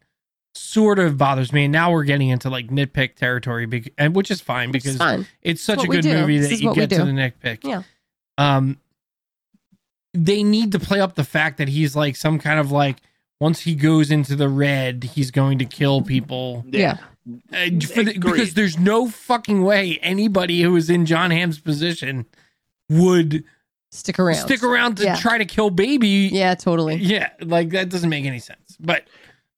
[0.54, 4.30] sort of bothers me and now we're getting into like nitpick territory bec- and which
[4.30, 5.26] is fine Which is because fine.
[5.42, 7.58] it's such what a good movie This that is you get to the nitpick.
[7.62, 7.82] Yeah.
[8.38, 8.78] Um
[10.14, 12.96] they need to play up the fact that he's like some kind of like
[13.38, 16.64] once he goes into the red, he's going to kill people.
[16.70, 16.96] Yeah.
[17.52, 22.24] Uh, the, because there's no fucking way anybody who is in Jon Hamm's position
[22.88, 23.44] would
[23.96, 24.36] Stick around.
[24.36, 25.16] stick around to Yeah.
[25.16, 26.28] try to kill baby.
[26.32, 26.96] Yeah, totally.
[26.96, 28.76] Yeah, like that doesn't make any sense.
[28.78, 29.04] But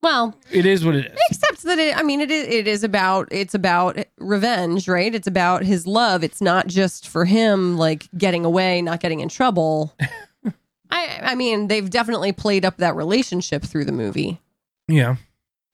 [0.02, 1.18] Well, it is what it is.
[1.30, 1.96] except that it.
[1.96, 2.46] I mean, it is.
[2.46, 3.28] It is about.
[3.32, 5.12] It's about revenge, right?
[5.14, 6.22] It's about his love.
[6.22, 9.94] It's not just for him, like getting away, not getting in trouble.
[10.90, 11.18] I.
[11.22, 14.40] I mean, they've definitely played up that relationship through the movie.
[14.86, 15.16] Yeah.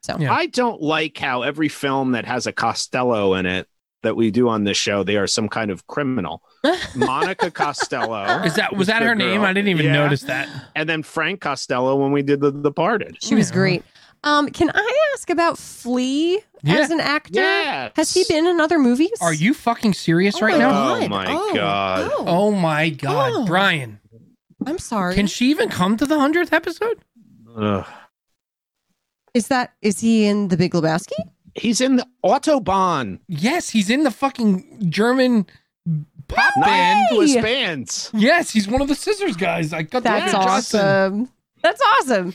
[0.03, 0.33] So Yeah.
[0.33, 3.69] I don't like how every film that has a Costello in it
[4.03, 6.43] that we do on this show, they are some kind of criminal.
[6.95, 8.43] Monica Costello.
[8.45, 9.43] Is that was that the her name?
[9.43, 9.93] I didn't even Yeah.
[9.93, 10.49] notice that.
[10.75, 13.17] And then Frank Costello when we did The Departed.
[13.21, 13.55] she was Yeah.
[13.55, 13.85] great.
[14.25, 16.77] Um, can I ask about Flea Yeah.
[16.77, 17.41] as an actor?
[17.41, 17.93] Yes.
[17.97, 19.13] Has he been in other movies?
[19.21, 20.71] Are you fucking serious Oh right now?
[20.71, 21.03] God.
[21.03, 21.55] Oh my Oh.
[21.55, 22.11] God.
[22.15, 23.45] Oh, Oh my god, Oh.
[23.45, 24.01] Brian.
[24.67, 25.15] I'm sorry.
[25.15, 26.99] Can she even come to the 100th episode?
[27.57, 27.85] Ugh.
[29.35, 31.13] is that is he in the Big Lebowski?
[31.57, 33.19] He's in the Autobahn.
[33.29, 35.47] Yes, he's in the fucking German
[36.29, 37.07] pop band.
[37.11, 38.11] Nicholas Bands.
[38.15, 39.73] Yes, he's one of the scissors guys.
[39.73, 40.31] I got that.
[40.31, 41.29] That's the awesome.
[41.63, 42.35] That's awesome.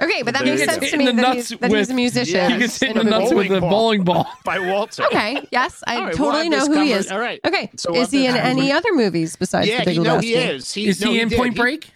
[0.00, 2.36] Okay, but that makes sense to me the that, nuts he's, that he's a musician.
[2.36, 2.48] Yeah.
[2.50, 4.26] He gets hit in in the nuts with a Bowling bowling ball.
[4.44, 5.04] by Walter.
[5.06, 7.10] Okay, yes, I All right, totally we'll know this who he is.
[7.10, 7.40] All right.
[7.44, 10.02] Okay, So is he in we'll any to- other movies besides Yeah, the Big he,
[10.04, 10.72] no, he is.
[10.72, 11.36] He, Is no, he in did.
[11.38, 11.90] Point Break?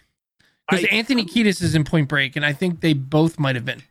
[0.69, 3.81] Because Anthony Kiedis is in Point Break, and I think they both might have been.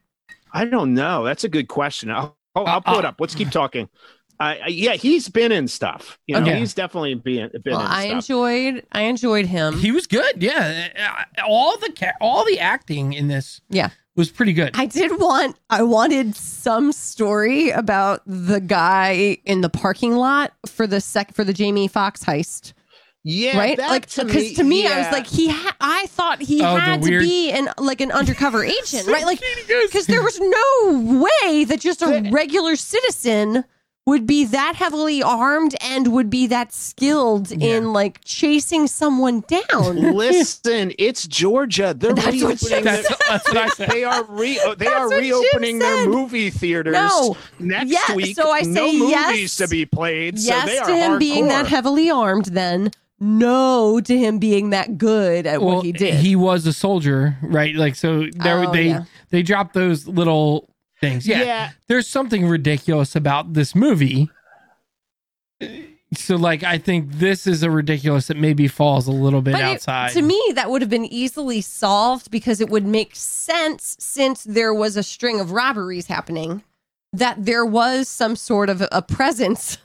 [0.52, 1.24] I don't know.
[1.24, 2.10] That's a good question.
[2.10, 3.16] I'll, I'll, I'll Uh, pull it uh, up.
[3.20, 3.88] Let's keep talking.
[4.42, 6.18] Uh, yeah, he's been in stuff.
[6.26, 6.58] You know, Okay.
[6.58, 8.12] he's definitely been, been Well, in I stuff.
[8.14, 8.86] enjoyed.
[8.92, 9.78] I enjoyed him.
[9.78, 10.42] He was good.
[10.42, 10.88] Yeah,
[11.46, 13.90] all the all the acting in this, Yeah.
[14.16, 14.70] was pretty good.
[14.74, 15.56] I did want.
[15.70, 21.44] I wanted some story about the guy in the parking lot for the sec for
[21.44, 22.72] the Jamie Foxx heist.
[23.24, 23.76] yeah, right?
[23.76, 25.48] that like, to because me, to me, I was like, he.
[25.48, 29.06] Ha- I thought he Oh, the had to weird- be an like an undercover agent,
[29.06, 29.24] right?
[29.24, 29.40] Like,
[29.86, 33.64] because there was no way that just a regular citizen
[34.04, 37.76] would be that heavily armed and would be that skilled Yeah.
[37.76, 39.96] in like chasing someone down.
[40.16, 41.94] Listen, it's Georgia.
[41.96, 42.68] They're That's what reopening.
[42.68, 43.90] Jim that's, that's what I said.
[43.90, 47.36] they are re- oh, they are reopening their movie theaters No.
[47.60, 48.34] next Yeah, week.
[48.34, 49.56] so I no say movies yes.
[49.58, 50.36] to be played.
[50.38, 54.70] yes so they are to him being that heavily armed, then no to him being
[54.70, 56.14] that good at well, what he did.
[56.14, 57.72] He was a soldier, right?
[57.76, 59.04] Like so, there Oh, they yeah.
[59.30, 60.68] they dropped those little
[61.02, 61.26] things.
[61.26, 61.70] Yeah, yeah.
[61.88, 64.30] there's something ridiculous about this movie
[66.14, 69.62] So like I think this is a ridiculous that maybe falls a little bit But
[69.62, 70.12] it- outside.
[70.12, 74.74] to me, that would have been easily solved because it would make sense since there
[74.74, 76.62] was a string of robberies happening,
[77.14, 79.78] that there was some sort of a presence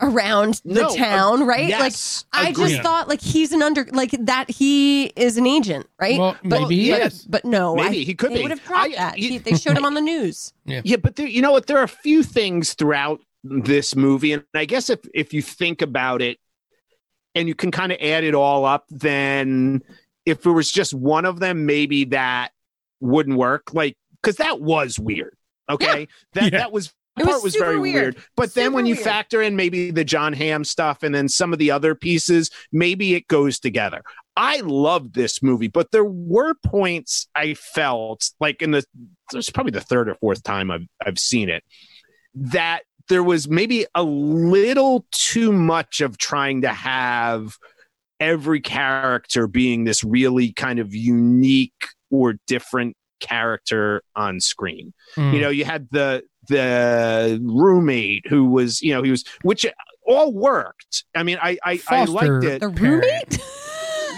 [0.00, 1.68] around the No, town, uh, right?
[1.68, 5.86] yes, like I just thought like he's an under like that he is an agent,
[6.00, 6.18] right?
[6.18, 7.24] Well, but, maybe he but, is.
[7.26, 8.42] but no, Maybe I- he could they be.
[8.42, 9.18] would have dropped I- that.
[9.18, 10.52] you- He- they showed him on the news.
[10.64, 11.66] Yeah, but there, you know what?
[11.66, 15.82] There are a few things throughout this movie, and I guess if if you think
[15.82, 16.38] about it,
[17.34, 19.82] and you can kind of add it all up, then
[20.26, 22.50] if it was just one of them, maybe that
[23.00, 23.72] wouldn't work.
[23.74, 25.36] Like because that was weird.
[25.70, 26.58] Okay, that Yeah.
[26.58, 26.92] that was.
[27.18, 28.14] It part was was, very weird.
[28.14, 28.24] weird.
[28.36, 29.04] But then when you weird.
[29.04, 33.14] factor in maybe the Jon Hamm stuff and then some of the other pieces, maybe
[33.14, 34.02] it goes together.
[34.36, 38.84] I loved this movie, but there were points I felt like in the
[39.32, 41.64] there's probably the third or fourth time I've I've seen it
[42.34, 47.56] that there was maybe a little too much of trying to have
[48.20, 54.92] every character being this really kind of unique or different character on screen.
[55.16, 55.34] Mm.
[55.34, 59.64] You know, you had the the roommate who was, you know, he was which
[60.06, 61.04] all worked.
[61.14, 62.60] I mean, I I, I liked it.
[62.60, 63.38] The roommate?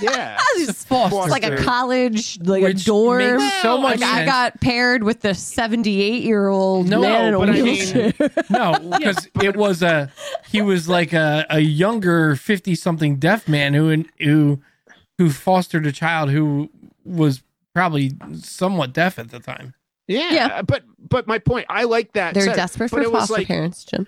[0.01, 0.37] Yeah.
[0.57, 1.31] It's Foster.
[1.31, 3.37] like a college, like Which a dorm.
[3.37, 7.35] makes so much Like I got paired with the 78 year old No, man in
[7.35, 8.13] a but I mean-
[8.51, 10.11] No, because it was a
[10.51, 14.61] he was like a, a younger fifty something deaf man who who
[15.19, 16.69] who fostered a child who
[17.05, 19.73] was probably somewhat deaf at the time.
[20.09, 20.63] Yeah, Yeah.
[20.63, 22.35] but but my point, I like that.
[22.35, 24.07] They're set, desperate for it was foster like, parents, Jim.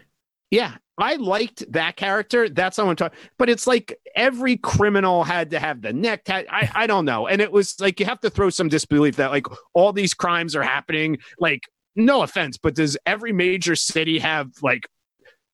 [0.50, 2.48] Yeah, I liked that character.
[2.48, 3.18] That's not what I'm talking.
[3.38, 6.46] But it's like every criminal had to have the neck tat.
[6.50, 9.30] I I don't know, and it was like you have to throw some disbelief that
[9.30, 11.18] like all these crimes are happening.
[11.38, 11.62] Like,
[11.96, 14.87] no offense, but does every major city have like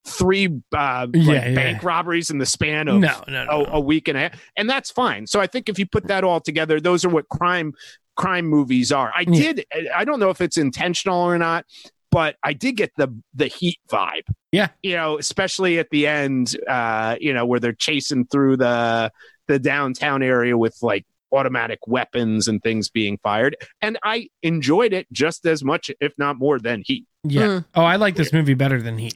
[0.07, 1.55] three uh, like Yeah, yeah.
[1.55, 3.65] bank robberies in the span of No, no, no.
[3.67, 5.27] a, a week and a half, and that's fine.
[5.27, 7.75] So I think if you put that all together, those are what crime
[8.17, 9.13] crime movies are.
[9.15, 9.53] I Yeah.
[9.53, 9.65] did.
[9.95, 11.65] I don't know if it's intentional or not,
[12.11, 14.23] but I did get the the heat vibe.
[14.53, 14.69] Yeah.
[14.83, 19.13] you know, especially at the end, uh, you know, where they're chasing through the
[19.47, 25.07] the downtown area with like automatic weapons and things being fired, and I enjoyed it
[25.13, 27.07] just as much, if not more, than Heat.
[27.23, 27.43] Yeah.
[27.47, 27.65] Mm.
[27.77, 29.15] Oh, I like this movie better than Heat.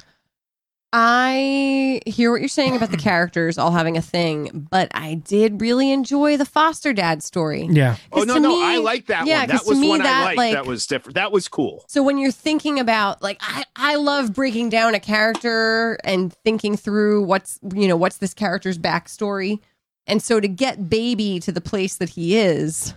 [0.96, 5.60] I hear what you're saying about the characters all having a thing, but I did
[5.60, 7.66] really enjoy the foster dad story.
[7.68, 7.96] Yeah.
[8.12, 9.48] Oh 'Cause no, to no, me- I like that yeah, one.
[9.48, 10.36] 'cause That to was me one that, I liked.
[10.38, 11.16] like- that was different.
[11.16, 11.84] That was cool.
[11.88, 16.76] So when you're thinking about like I, I love breaking down a character and thinking
[16.76, 19.58] through what's you know what's this character's backstory.
[20.06, 22.94] And so to get baby to the place that he is,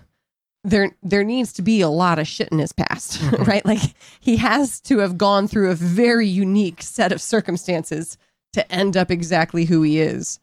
[0.68, 3.66] there there needs to be a lot of shit in his past, right?
[3.66, 3.80] Like
[4.20, 8.18] he has to have gone through a very unique set of circumstances
[8.54, 10.40] to end up exactly who he is.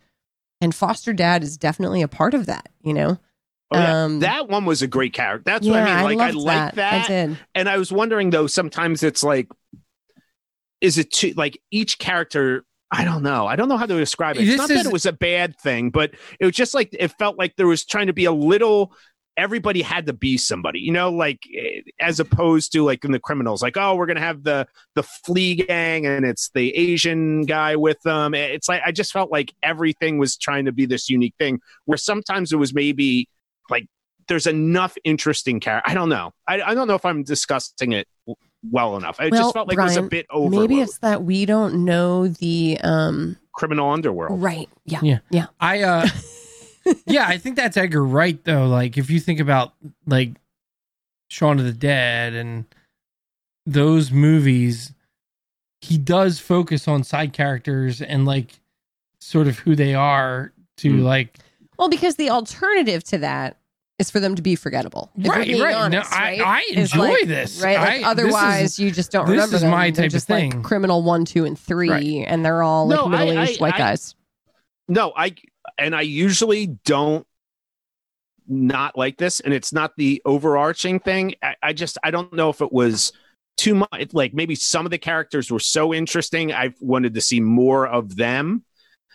[0.60, 3.18] And foster dad is definitely a part of that, you know.
[3.70, 4.04] Oh, yeah.
[4.04, 5.42] Um, that one was a great character.
[5.44, 6.18] That's yeah, what I mean.
[6.18, 7.04] Like I, loved like that.
[7.04, 7.38] I did.
[7.54, 9.48] and I was wondering though, sometimes it's like,
[10.80, 12.64] is it too like each character?
[12.90, 13.46] I don't know.
[13.46, 14.42] I don't know how to describe it.
[14.42, 16.94] It's This not is- that it was a bad thing, but it was just like
[16.98, 18.94] it felt like there was trying to be a little.
[19.36, 23.18] Everybody had to be somebody, you know, like eh, as opposed to like in the
[23.18, 27.74] criminals, like oh, we're gonna have the the flea gang and it's the Asian guy
[27.76, 28.34] with them.
[28.34, 31.60] It's like I just felt like everything was trying to be this unique thing.
[31.84, 33.28] Where sometimes it was maybe
[33.70, 33.86] like
[34.28, 35.90] there's enough interesting character.
[35.90, 36.32] I don't know.
[36.48, 38.06] I, I don't know if I'm discussing it
[38.70, 39.20] well enough.
[39.20, 40.48] It Well, just felt like it was a bit over.
[40.54, 44.40] Maybe it's that we don't know the um criminal underworld.
[44.42, 44.68] right.
[44.84, 45.00] Yeah.
[45.02, 45.18] Yeah.
[45.30, 45.46] Yeah.
[45.60, 46.06] I uh
[47.06, 48.66] yeah, I think that's Edgar Wright though.
[48.66, 49.74] Like if you think about
[50.06, 50.30] like
[51.28, 52.64] Shaun of the Dead and
[53.66, 54.92] those movies,
[55.80, 58.60] he does focus on side characters and like
[59.20, 61.02] sort of who they are to Mm.
[61.02, 61.38] like
[61.78, 63.56] Well, because the alternative to that
[63.98, 65.10] is for them to be forgettable.
[65.16, 65.74] Right, right.
[65.74, 66.40] honest, no, right?
[66.40, 67.60] I, I enjoy like- this.
[67.62, 67.76] Right.
[67.78, 69.70] Like I- this otherwise, is- you just don't this remember is them.
[69.70, 70.50] my They're type of thing.
[70.50, 72.24] like criminal one, two, and three, Right.
[72.26, 74.14] and they're all like No, middle-aged white I- guys.
[74.88, 75.34] No, I
[75.78, 77.26] and I usually don't
[78.46, 81.34] not like this, and it's not the overarching thing.
[81.42, 83.12] I, I just I don't know if it was
[83.56, 84.12] too much.
[84.12, 88.16] Like maybe some of the characters were so interesting, I wanted to see more of
[88.16, 88.64] them.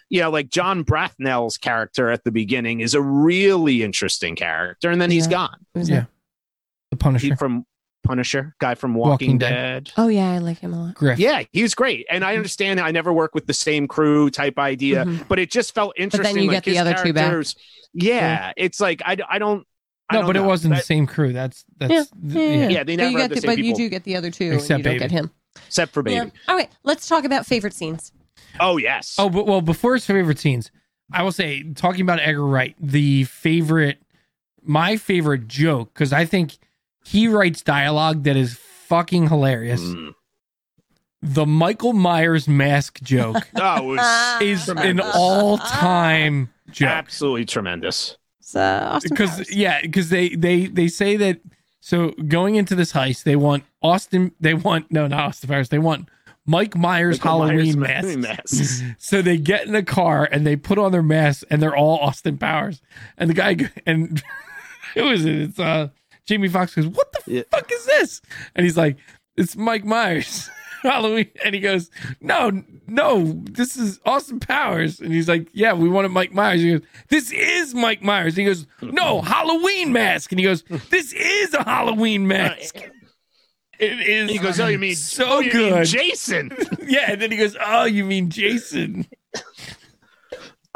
[0.10, 5.00] You know, like Jon Bernthal's character at the beginning is a really interesting character, and
[5.00, 5.58] then he's gone.
[5.76, 6.06] Yeah.
[6.92, 7.12] that?
[7.14, 7.66] the He from
[8.10, 9.84] Punisher, guy from Walking, Walking Dead.
[9.86, 9.94] Dead.
[9.96, 10.96] Oh yeah, I like him a lot.
[10.96, 11.20] Griff.
[11.20, 12.80] Yeah, he was great, and I understand.
[12.80, 15.28] I never work with the same crew type idea, Mhm.
[15.28, 16.24] but it just felt interesting.
[16.24, 17.30] But then you like get the other two back.
[17.30, 17.56] characters-
[17.94, 19.64] Yeah, it's like I, I don't.
[20.10, 21.34] I No, don't but it wasn't the same crew.
[21.34, 22.04] That's that's Yeah,
[22.42, 22.70] yeah, yeah.
[22.70, 24.16] Yeah, they But never you had get the the, same but you do get the
[24.16, 25.00] other two, Except and you don't Baby.
[25.00, 25.32] get him.
[25.68, 26.24] except for Yeah.
[26.24, 26.32] baby.
[26.48, 28.12] All right, let's talk about favorite scenes.
[28.60, 29.16] Oh yes.
[29.20, 30.72] Oh, but well, before his favorite scenes,
[31.14, 34.00] I will say, talking about Edgar Wright, the favorite,
[34.64, 36.58] my favorite joke, because I think
[37.10, 38.54] he writes dialogue that is
[38.88, 39.82] fucking hilarious.
[39.82, 40.14] Mm.
[41.22, 46.88] The Michael Myers mask joke it was is an all-time joke.
[46.90, 48.16] absolutely tremendous.
[48.40, 51.42] It's, uh, because yeah, because they they they say that.
[51.82, 54.34] So going into this heist, they want Austin.
[54.40, 55.70] They want no, not Austin Powers.
[55.70, 56.10] They want
[56.46, 58.18] Mike Myers Michael Halloween ma- mask.
[58.18, 58.84] masks.
[59.00, 61.98] So they get in a car and they put on their masks and they're all
[62.00, 62.82] Austin Powers.
[63.18, 64.22] And the guy and
[64.94, 65.36] who is it?
[65.36, 65.90] It's uh
[66.30, 67.42] Jamie Foxx goes, What the Yeah.
[67.50, 68.22] fuck is this?
[68.56, 68.98] And he's like,
[69.36, 70.48] It's Mike Myers.
[70.84, 71.90] Halloween and he goes,
[72.22, 75.00] No, no, this is Austin Powers.
[75.02, 76.62] And he's like, Yeah, we wanted Mike Myers.
[76.62, 78.38] He goes, This is Mike Myers.
[78.38, 80.32] And he goes, No, Halloween mask.
[80.32, 82.76] And he goes, This is a Halloween uh, mask.
[83.80, 85.86] It is He goes, "Oh, you mean so oh, you mean good.
[85.88, 86.52] Jason?"
[86.86, 89.08] yeah, and then he goes, Oh, you mean Jason?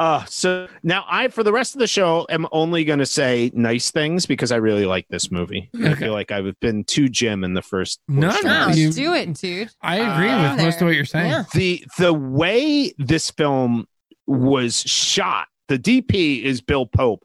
[0.00, 3.50] Uh, so now I, for the rest of the show, am only going to say
[3.54, 5.70] nice things because I really like this movie.
[5.84, 8.00] I feel like I've been too Jim in the first.
[8.08, 9.70] No, no, No, you- do it, dude.
[9.82, 11.30] I agree Uh, with most of what you're saying.
[11.30, 11.44] Yeah.
[11.54, 13.86] the the way this film
[14.26, 17.22] was shot the dp is bill pope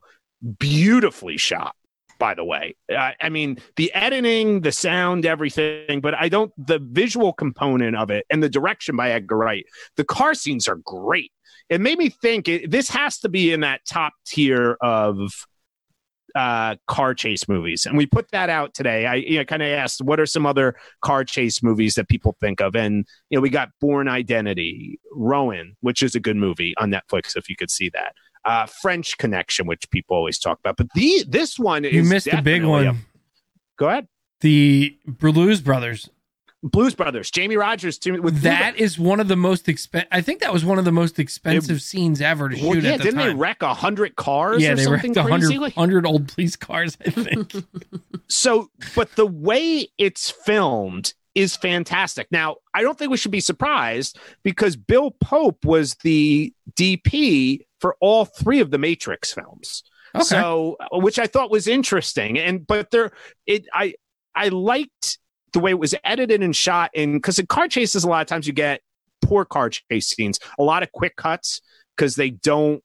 [0.59, 1.73] beautifully shot
[2.17, 6.79] by the way I, I mean the editing the sound everything but i don't the
[6.79, 11.31] visual component of it and the direction by edgar wright the car scenes are great
[11.69, 15.17] it made me think it, this has to be in that top tier of
[16.35, 17.85] uh car chase movies.
[17.87, 19.07] And we put that out today.
[19.07, 22.35] I you know, kind of asked what are some other car chase movies that people
[22.39, 22.75] think of?
[22.75, 27.35] And you know we got Bourne identity Ronin which is a good movie on netflix
[27.35, 28.13] if you could see that.
[28.45, 30.77] Uh french connection which people always talk about.
[30.77, 32.87] But the this one You is missed a big one.
[32.87, 32.95] a-
[33.77, 34.07] go ahead.
[34.41, 36.09] The Blues Brothers.
[36.61, 40.41] Blues brothers jamie rogers Jimmy- with That is one of the most expen I think
[40.41, 43.03] that was one of the most expensive scenes ever to shoot well, yeah at the
[43.05, 46.55] didn't they wreck a hundred cars yeah, or they something wrecked hundred hundred old police
[46.55, 47.53] cars, I think.
[48.27, 52.27] so but the way it's filmed is fantastic.
[52.31, 57.95] Now i don't think we should be surprised because bill pope was the dp for
[58.01, 59.83] all three of the matrix films.
[60.15, 60.23] Okay.
[60.23, 63.11] so which i thought was interesting and but there
[63.45, 63.93] it i
[64.35, 65.19] i liked
[65.53, 68.27] the way it was edited and shot and because in car chases a lot of
[68.27, 68.81] times you get
[69.21, 71.61] poor car chase scenes a lot of quick cuts
[71.95, 72.83] because they don't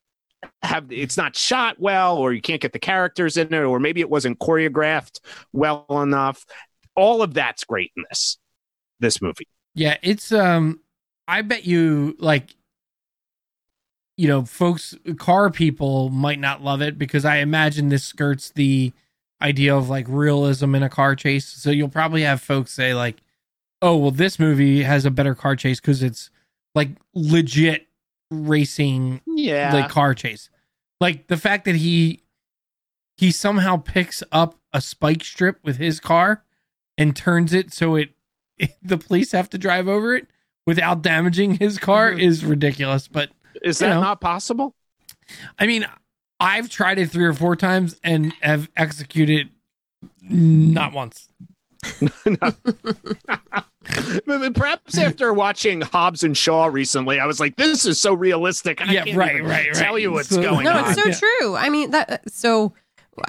[0.62, 4.00] have it's not shot well or you can't get the characters in it or maybe
[4.00, 5.20] it wasn't choreographed
[5.52, 6.44] well enough.
[6.96, 8.38] All of that's great in this
[9.00, 9.48] this movie.
[9.74, 10.80] Yeah, it's um
[11.26, 12.54] I bet you like
[14.16, 18.92] you know, folks car people might not love it because I imagine this skirts the
[19.44, 21.46] idea of like realism in a car chase.
[21.46, 23.22] So you'll probably have folks say like,
[23.82, 26.30] "Oh, well this movie has a better car chase cuz it's
[26.74, 27.86] like legit
[28.30, 30.48] racing yeah like car chase."
[31.00, 32.22] Like the fact that he
[33.16, 36.42] he somehow picks up a spike strip with his car
[36.98, 38.10] and turns it so it
[38.82, 40.26] the police have to drive over it
[40.66, 42.22] without damaging his car Mhm.
[42.22, 43.06] is ridiculous.
[43.08, 43.30] But
[43.62, 44.00] is that know.
[44.00, 44.74] not possible
[45.58, 45.86] I mean,
[46.44, 49.48] I've tried it three or four times and have executed
[50.22, 51.28] not once.
[54.54, 58.92] Perhaps after watching Hobbs and Shaw recently, I was like, "This is so realistic." I
[58.92, 59.74] Yeah, can't right, even right, right.
[59.74, 60.90] Tell you what's So- going No, on.
[60.90, 61.14] it's so Yeah.
[61.14, 61.56] true.
[61.56, 62.30] I mean that.
[62.30, 62.72] So,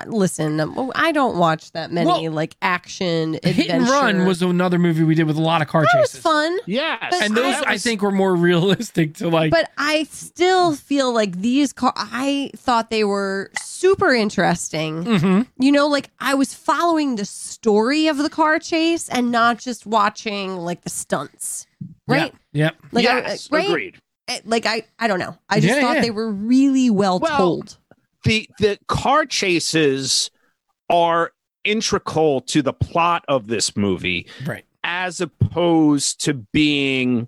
[0.08, 0.60] listen,
[0.96, 3.62] I don't watch that many Well, like action adventure.
[3.62, 6.10] Hit and Run was another movie we did with a lot of car that was
[6.12, 6.22] chases.
[6.22, 10.04] fun, yeah, And those that I was- think were more realistic to like but I
[10.12, 11.94] still feel like these car.
[11.96, 15.04] I thought they were super interesting.
[15.04, 15.48] Mhm.
[15.60, 19.86] You know, like I was following the story of the car chase and not just
[19.86, 21.68] watching like the stunts,
[22.08, 22.34] right?
[22.54, 22.76] Yep.
[22.92, 23.68] Like, I- yes, right?
[23.70, 23.96] agreed.
[24.28, 25.38] Eh, Like I, I don't know.
[25.50, 26.02] I just Yeah, thought yeah.
[26.02, 27.78] they were really well, Well, told.
[28.26, 30.30] The the car chases
[30.90, 31.32] are
[31.64, 34.66] integral to the plot of this movie Right.
[34.84, 37.28] as opposed to being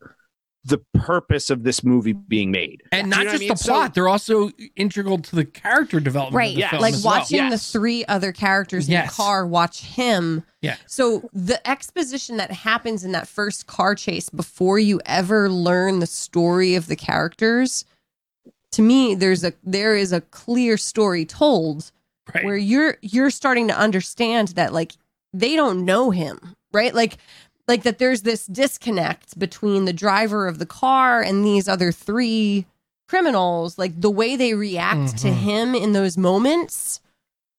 [0.64, 3.48] the purpose of this movie being made And Do not you know just I mean?
[3.50, 6.36] the So- plot, they're also integral to the character development.
[6.36, 6.50] Right.
[6.50, 7.20] Of the Yeah, film like as well.
[7.20, 9.10] watching the three other characters in Yes.
[9.16, 10.44] the car watch him.
[10.62, 10.76] Yeah.
[10.86, 16.06] So the exposition that happens in that first car chase before you ever learn the
[16.08, 17.86] story of the characters,
[18.78, 21.92] to me, there's a there is a clear story told
[22.34, 22.44] Right.
[22.46, 24.94] where you're you're starting to understand that like
[25.34, 26.40] they don't know him,
[26.74, 26.94] right?
[26.94, 27.18] Like
[27.68, 32.66] like that there's this disconnect between the driver of the car and these other three
[33.10, 35.34] criminals, like the way they react to Mhm.
[35.36, 37.02] him in those moments,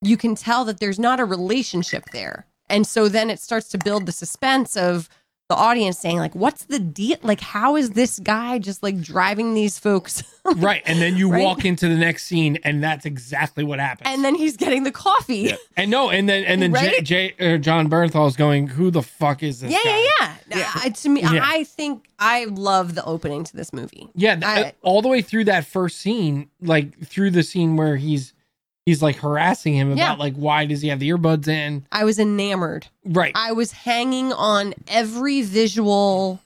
[0.02, 2.46] you can tell that there's not a relationship there.
[2.68, 5.08] And so then it starts to build the suspense of
[5.48, 9.54] the audience saying like what's the deal like how is this guy just like driving
[9.54, 10.22] these folks
[10.56, 11.42] right and then you Right.
[11.42, 14.92] walk into the next scene and that's exactly what happens and then he's getting the
[14.92, 15.56] coffee Yeah.
[15.76, 17.02] and no and then and then Right?
[17.02, 20.06] Jay, Jay, uh, Jon Bernthal's going who the fuck is this yeah, guy?
[20.20, 21.40] yeah yeah I- to me Yeah.
[21.42, 25.22] i think i love the opening to this movie Yeah, I- uh, all the way
[25.22, 28.34] through that first scene, like through the scene where he's
[28.88, 30.12] he's like harassing him about Yeah.
[30.14, 31.86] like why does he have the earbuds in?
[31.92, 33.32] i was enamored Right.
[33.34, 36.40] i was hanging on every visual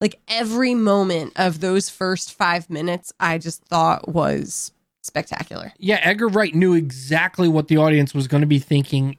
[0.00, 4.72] like every moment of those first five minutes i just thought was
[5.02, 9.16] spectacular yeah, Edgar Wright knew exactly what the audience was going to be thinking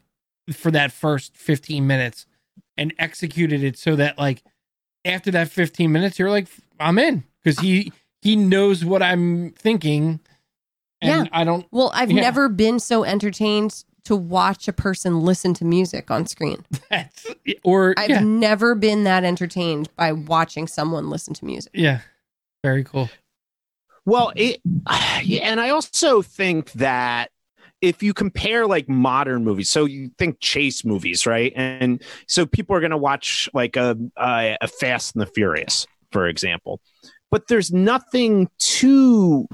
[0.51, 2.25] for that first 15 minutes
[2.77, 4.41] and executed it so that like
[5.05, 6.47] after that 15 minutes you're like
[6.79, 10.21] I'm in cuz he he knows what I'm thinking
[11.03, 12.21] and I don't Well, I've Yeah.
[12.21, 16.65] never been so entertained to watch a person listen to music on screen.
[16.89, 17.25] that's
[17.63, 18.19] or I've yeah.
[18.19, 21.71] never been that entertained by watching someone listen to music.
[21.73, 21.99] Yeah.
[22.63, 23.09] Very cool.
[24.05, 24.59] Well, it,
[25.23, 27.29] yeah, and I also think that
[27.81, 31.51] if you compare like modern movies, so you think chase movies, right?
[31.55, 35.85] And so people are going to watch like a, a a Fast and the Furious,
[36.11, 36.79] for example,
[37.31, 39.47] but there's nothing too.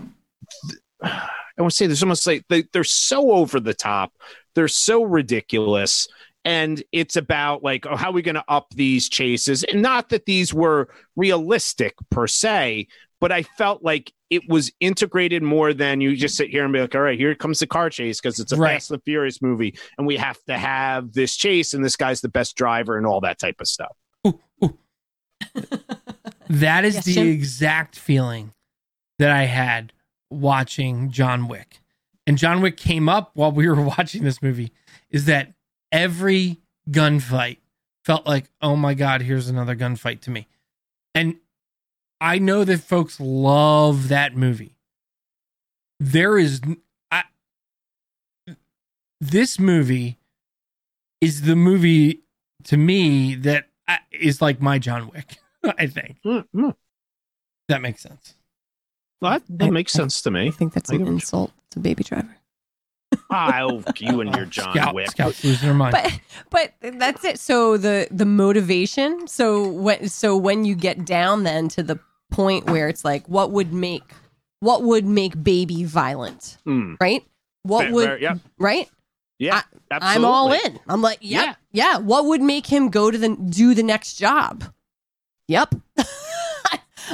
[1.60, 4.14] I want to say there's almost like they, they're so over the top,
[4.56, 6.08] they're so ridiculous,
[6.46, 9.64] and it's about like, oh, how are we going to up these chases?
[9.66, 10.88] And not that these were
[11.18, 12.88] realistic per se,
[13.20, 16.80] but I felt like it was integrated more than you just sit here and be
[16.80, 18.74] like, all right, here comes the car chase because it's a Right.
[18.76, 22.30] Fast and Furious movie, and we have to have this chase, and this guy's the
[22.30, 23.96] best driver, and all that type of stuff.
[26.50, 27.28] That is Yes, the Jim?
[27.28, 28.54] exact feeling
[29.20, 29.94] that I had
[30.30, 31.80] watching John Wick.
[32.28, 34.72] And John Wick came up while we were watching this movie
[35.10, 35.54] is that
[35.92, 36.58] every
[36.90, 37.58] gunfight
[38.04, 40.48] felt like, oh my God, here's another gunfight to me.
[41.16, 41.38] And
[42.22, 44.76] I know that folks love that movie.
[46.00, 46.62] There is,
[47.12, 47.24] I,
[49.20, 50.18] this movie
[51.22, 52.22] is the movie
[52.66, 55.38] to me that I, is like my John Wick,
[55.78, 56.22] I think.
[56.24, 56.76] Mm, mm.
[57.68, 58.36] That makes sense.
[59.22, 60.48] Well, that, that I- makes I- sense to me.
[60.48, 62.36] I think that's I an get what you- insult to Baby Driver.
[63.32, 65.10] Oh, you and your John Scout, Wick.
[65.12, 65.94] Scout's losing her mind.
[65.94, 66.20] But
[66.82, 67.40] but that's it.
[67.40, 69.28] So the the motivation.
[69.28, 72.00] So when so when you get down then to the
[72.32, 74.04] point where it's like, what would make
[74.60, 76.98] what would make baby violent, Mm.
[77.02, 77.24] right?
[77.64, 78.36] What Fair- would fair, yeah.
[78.60, 78.90] right?
[79.40, 79.62] Yeah,
[79.92, 80.80] I'm all in.
[80.88, 81.98] I'm like, yep, yeah.
[81.98, 84.66] What would make him go to the do the next job?
[85.48, 85.76] Yep.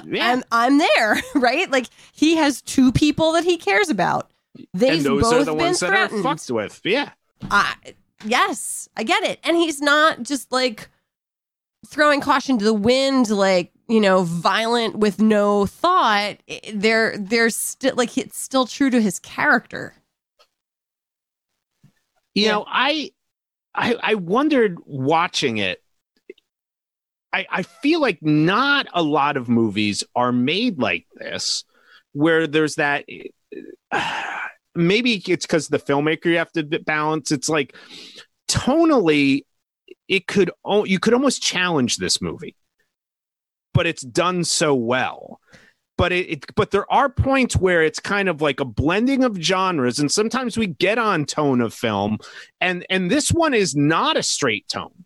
[0.06, 1.70] Yeah, I'm I'm there, right?
[1.70, 4.32] Like he has two people that he cares about.
[4.74, 6.24] They've and those both are the been ones that are threatened.
[6.24, 6.82] fucked with.
[6.84, 7.12] Yeah,
[7.52, 7.76] I,
[8.26, 9.40] yes, I get it.
[9.44, 10.90] And he's not just like
[11.88, 16.38] throwing caution to the wind, like you know, violent with no thought.
[16.74, 19.94] There, there's still like it's still true to his character.
[22.34, 22.52] you Yeah.
[22.54, 23.12] know, I,
[23.74, 25.82] I, I wondered watching it.
[27.36, 31.66] I, I feel like not a lot of movies are made like this,
[32.14, 33.04] where there's that.
[34.76, 37.32] Maybe it's because the filmmaker you have to balance.
[37.32, 37.76] It's like
[38.50, 39.44] tonally,
[40.08, 40.50] it could
[40.86, 42.56] you could almost challenge this movie,
[43.74, 45.42] but it's done so well.
[45.98, 49.36] But it, it but there are points where it's kind of like a blending of
[49.36, 52.18] genres, and sometimes we get on tone of film,
[52.62, 55.05] and and this one is not a straight tone.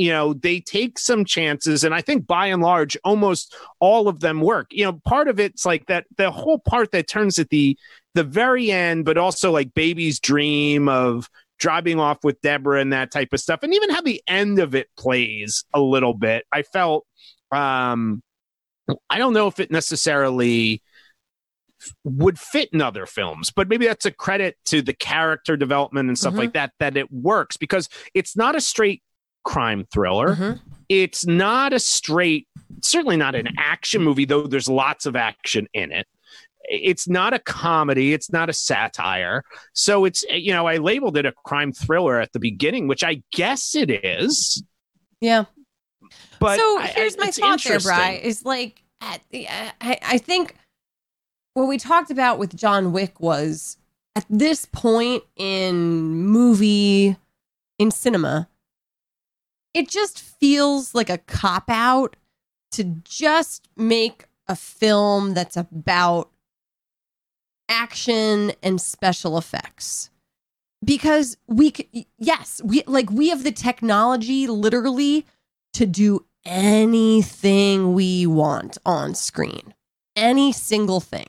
[0.00, 4.20] You know, they take some chances, and I think by and large, almost all of
[4.20, 4.68] them work.
[4.70, 7.76] You know, part of it's like that the whole part that turns at the
[8.14, 11.28] the very end, but also like baby's dream of
[11.58, 14.74] driving off with Deborah and that type of stuff, and even how the end of
[14.74, 16.46] it plays a little bit.
[16.50, 17.04] I felt
[17.52, 18.22] um
[19.10, 20.82] I don't know if it necessarily
[22.04, 26.18] would fit in other films, but maybe that's a credit to the character development and
[26.18, 26.38] stuff Mhm.
[26.38, 29.02] like that, that it works because it's not a straight
[29.44, 30.34] crime thriller.
[30.36, 30.60] Mhm.
[30.88, 32.48] It's not a straight,
[32.82, 36.06] certainly not an action movie, though there's lots of action in it.
[36.64, 38.12] It's not a comedy.
[38.12, 39.42] It's not a satire.
[39.72, 43.22] So it's, you know, I labeled it a crime thriller at the beginning, which I
[43.32, 44.62] guess it is.
[45.20, 45.44] Yeah.
[46.38, 47.80] But so I- I- here's my thought there.
[47.80, 48.20] Bry.
[48.22, 50.56] Is like at the, I, I think
[51.54, 53.76] what we talked about with John Wick was
[54.16, 57.16] at this point in movie
[57.78, 58.48] in cinema,
[59.74, 62.16] it just feels like a cop out
[62.72, 66.30] to just make a film that's about
[67.68, 70.10] action and special effects
[70.84, 71.72] because we
[72.18, 75.24] yes we like we have the technology literally
[75.72, 79.74] to do anything we want on screen,
[80.16, 81.26] any single thing.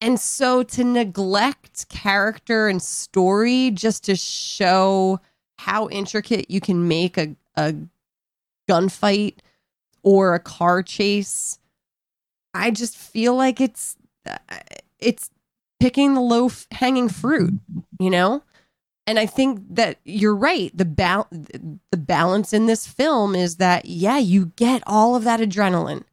[0.00, 5.20] And so to neglect character and story just to show
[5.58, 7.74] how intricate you can make a, a
[8.68, 9.36] gunfight
[10.02, 11.58] or a car chase,
[12.52, 13.96] I just feel like it's
[14.28, 14.38] uh,
[14.98, 15.30] it's
[15.80, 17.54] picking the low hanging fruit,
[17.98, 18.42] you know?
[19.06, 20.74] And I think that you're right.
[20.74, 25.40] The bal- the balance in this film is that yeah, you get all of that
[25.40, 26.04] adrenaline.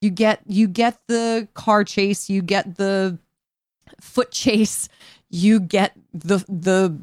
[0.00, 3.18] You get you get the car chase, you get the
[4.00, 4.88] foot chase,
[5.30, 7.00] you get the the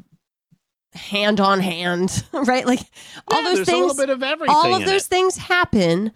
[0.94, 2.66] hand on hand, right?
[2.66, 2.80] Like
[3.28, 5.08] all Yeah, those things a little bit of all of those it.
[5.08, 6.12] things happen,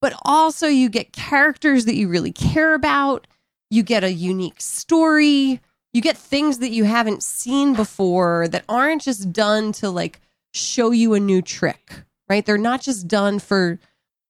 [0.00, 3.26] but also you get characters that you really care about.
[3.70, 5.60] You get a unique story.
[5.92, 10.20] You get things that you haven't seen before that aren't just done to like
[10.54, 12.44] show you a new trick, right?
[12.44, 13.78] They're not just done for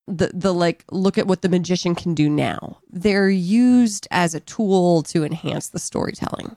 [0.07, 2.79] the the like look at what the magician can do now.
[2.91, 6.57] They're used as a tool to enhance the storytelling.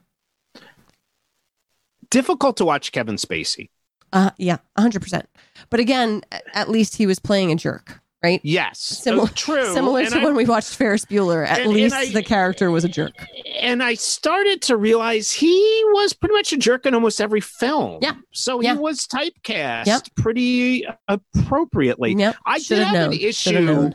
[2.13, 3.69] Difficult to watch Kevin Spacey.
[4.13, 5.23] Uh yeah, 100%.
[5.69, 6.21] But again,
[6.53, 8.39] at least he was playing a jerk, right?
[8.43, 9.73] Yes, Similar, true.
[9.73, 11.45] similar And to I- when we watched Ferris Bueller.
[11.47, 13.13] At And- and least I- the character was a jerk.
[13.59, 15.57] and I started to realize he
[15.93, 17.99] was pretty much a jerk in almost every film.
[18.03, 18.13] Yeah.
[18.33, 18.73] So Yeah.
[18.75, 20.07] he was typecast Yep.
[20.15, 22.13] pretty appropriately.
[22.15, 22.35] Yep.
[22.45, 23.13] I Should did have known.
[23.13, 23.91] an issue.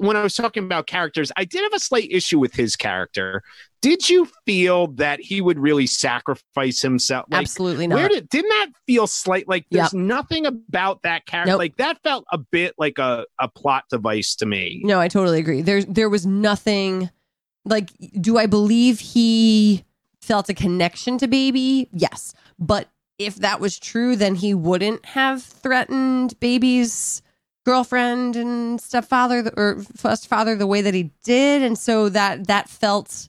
[0.00, 1.30] When I was talking about characters.
[1.36, 3.42] I did have a slight issue with his character.
[3.82, 7.26] Did you feel that he would really sacrifice himself?
[7.30, 8.10] Like, Absolutely where not.
[8.10, 9.48] did didn't that feel slight?
[9.48, 11.52] Like there's nothing about that character.
[11.52, 11.58] Nope.
[11.58, 14.80] Like that felt a bit like a, a plot device to me.
[14.84, 15.62] no, I totally agree.
[15.62, 17.10] There, there was nothing.
[17.64, 17.90] Like,
[18.20, 19.84] do I believe he
[20.22, 21.88] felt a connection to Baby?
[21.92, 22.88] Yes, but
[23.18, 27.20] if that was true, then he wouldn't have threatened Baby's
[27.64, 32.68] girlfriend and stepfather or first father the way that he did, and so that that
[32.68, 33.28] felt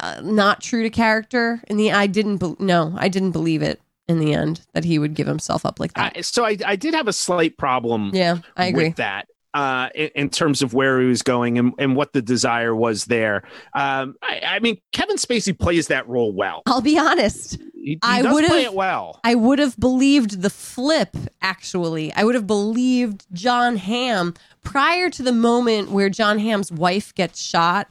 [0.00, 1.62] uh, not true to character.
[1.68, 2.38] In the, I didn't.
[2.38, 5.80] Be- no, I didn't believe it in the end that he would give himself up
[5.80, 6.12] like that.
[6.16, 8.88] I, so I, I did have a slight problem yeah, I agree.
[8.88, 12.20] with that uh, in, in terms of where he was going and, and what the
[12.20, 13.44] desire was there.
[13.74, 16.62] Um, I, I mean, Kevin Spacey plays that role well.
[16.66, 17.58] I'll be honest.
[17.84, 19.20] He, he I does play it well.
[19.22, 22.10] I would have believed the flip, actually.
[22.14, 24.32] I would have believed Jon Hamm
[24.62, 27.88] prior to the moment where Jon Hamm's wife gets shot.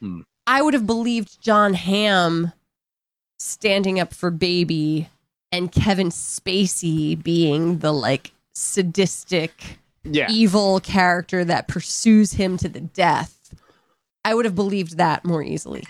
[0.00, 0.22] Hmm.
[0.46, 2.52] I would have believed John Hamm
[3.38, 5.08] standing up for baby
[5.52, 10.26] and Kevin Spacey being the like sadistic, Yeah.
[10.30, 13.54] evil character that pursues him to the death.
[14.24, 15.84] I would have believed that more easily.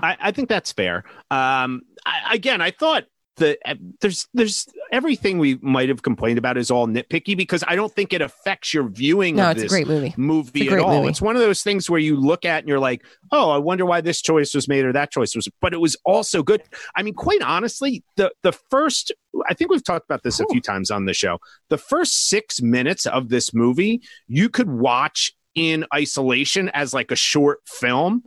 [0.00, 1.04] I, I think that's fair.
[1.30, 3.04] Um, I, again, I thought
[3.38, 7.76] that uh, there's there's everything we might have complained about is all nitpicky because I
[7.76, 10.14] don't think it affects your viewing No, of it's a this great movie.
[10.16, 10.96] movie at all.
[11.00, 11.10] movie.
[11.10, 13.84] It's one of those things where you look at and you're like, oh, I wonder
[13.84, 15.48] why this choice was made or that choice was.
[15.60, 16.62] But it was also good.
[16.94, 19.12] I mean, quite honestly, the the first
[19.48, 21.38] I think we've talked about this a few times on the show.
[21.68, 27.16] The first six minutes of this movie, you could watch in isolation as like a
[27.16, 28.22] short film,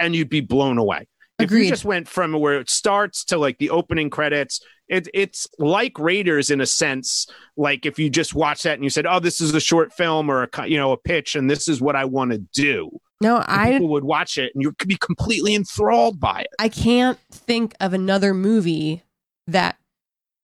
[0.00, 1.06] and you'd be blown away.
[1.38, 5.46] If you just went from where it starts to like the opening credits, it, it's
[5.58, 7.26] like Raiders in a sense.
[7.56, 10.30] Like if you just watch that and you said, "Oh, this is a short film
[10.30, 13.36] or a you know a pitch, and this is what I want to do," No,
[13.36, 16.48] And I people would watch it and you could be completely enthralled by it.
[16.58, 19.02] I can't think of another movie
[19.46, 19.76] that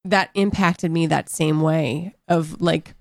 [0.04, 2.94] that impacted me that same way of like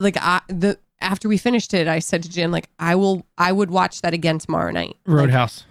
[0.00, 3.52] like I the after we finished it I said to Jim like I will I
[3.52, 4.96] would watch that again tomorrow night.
[5.06, 5.64] Like, Roadhouse.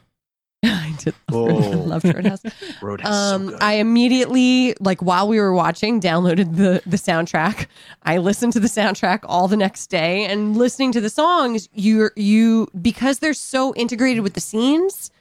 [0.66, 2.41] I did love, loved Roadhouse.
[2.82, 3.57] Roadhouse, Um, so.
[3.59, 7.68] I immediately, like while we were watching, downloaded the the soundtrack.
[8.03, 12.09] I listened to the soundtrack all the next day, and listening to the songs, you
[12.16, 15.11] you because they're so integrated with the scenes.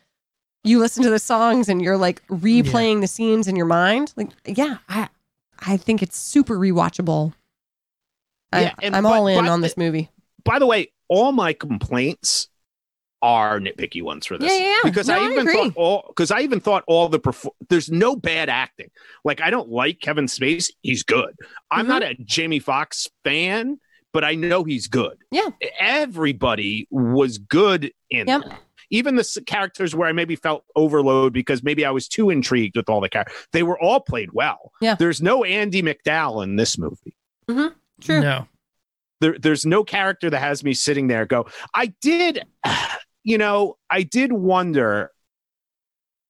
[0.64, 4.12] You listen to the songs and you're like replaying the scenes in your mind.
[4.16, 5.08] Like, yeah, I
[5.58, 7.32] I think it's super rewatchable.
[8.54, 10.10] Yeah, I, but- all in on the- this movie.
[10.44, 12.48] By the way, all my complaints
[13.22, 14.50] are nitpicky ones for this.
[14.52, 14.78] Yeah, yeah, yeah.
[14.84, 15.54] Because No, I I even agree.
[15.54, 18.90] thought all because I even thought all the perfor- there's no bad acting.
[19.24, 21.34] Like I don't like Kevin Space, He's good.
[21.70, 21.88] I'm Mhm.
[21.88, 23.78] not a Jamie Foxx fan,
[24.12, 25.18] but I know he's good.
[25.30, 25.48] Yeah.
[25.78, 28.42] Everybody was good in Yep.
[28.46, 28.52] it.
[28.90, 32.90] Even the characters where I maybe felt overload because maybe I was too intrigued with
[32.90, 34.72] all the characters, they were all played well.
[34.82, 34.96] Yeah.
[34.96, 37.14] There's no Andie MacDowell in this movie
[37.48, 38.20] True.
[38.20, 38.48] No.
[39.20, 42.42] there, there's no character that has me sitting there go i did
[43.24, 45.10] you know i did wonder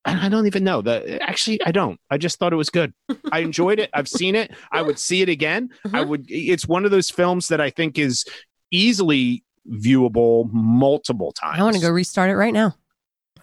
[0.05, 0.83] I don't even know.
[0.83, 1.09] that.
[1.23, 1.97] actually, I don't.
[2.11, 2.93] I just thought it was good.
[3.31, 3.89] I enjoyed it.
[3.95, 4.51] I've seen it.
[4.73, 5.71] I would see it again.
[5.85, 6.09] I Mhm.
[6.09, 6.25] would.
[6.29, 8.25] It's one of those films that I think is
[8.73, 11.61] easily viewable multiple times.
[11.61, 12.75] I want to go restart it right now.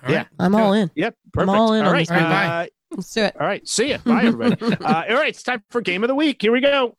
[0.04, 0.18] All Yeah.
[0.18, 0.28] right.
[0.38, 0.92] I'm all in.
[0.96, 1.50] Yep, perfect.
[1.50, 3.38] I'm all in on right, this uh, Let's do it.
[3.40, 3.66] all right.
[3.66, 3.98] See you.
[4.00, 4.62] Bye, everybody.
[4.84, 6.42] uh, all right, it's time for game of the week.
[6.42, 6.94] Here we go.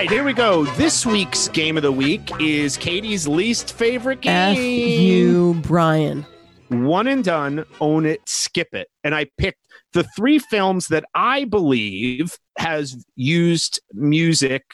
[0.00, 0.64] Right, here we go.
[0.76, 4.56] This week's game of the week is Katie's least favorite game.
[4.56, 6.24] F you, Brian.
[6.68, 8.88] One and done, own it, skip it.
[9.04, 9.58] And I picked
[9.92, 14.64] the three films that I believe has used music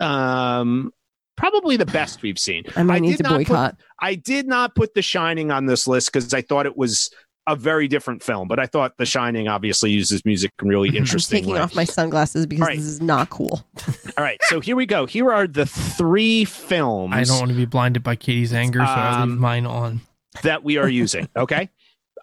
[0.00, 0.90] um
[1.36, 2.64] probably the best we've seen.
[2.74, 3.76] I might I need did to not put- boycott.
[4.00, 7.10] I did not put The Shining on this list because I thought it was
[7.46, 10.94] a very different film, but I thought The Shining obviously uses music in really I'm
[10.94, 11.60] I'm interesting taking way.
[11.60, 12.76] off my sunglasses because All right.
[12.78, 13.66] this is not cool.
[14.16, 15.04] All right, so here we go.
[15.06, 18.84] Here are the three films I don't want to be blinded by Katie's anger, so
[18.92, 20.00] I leave Um, mine on.
[20.42, 21.28] that we are using.
[21.36, 21.68] Okay,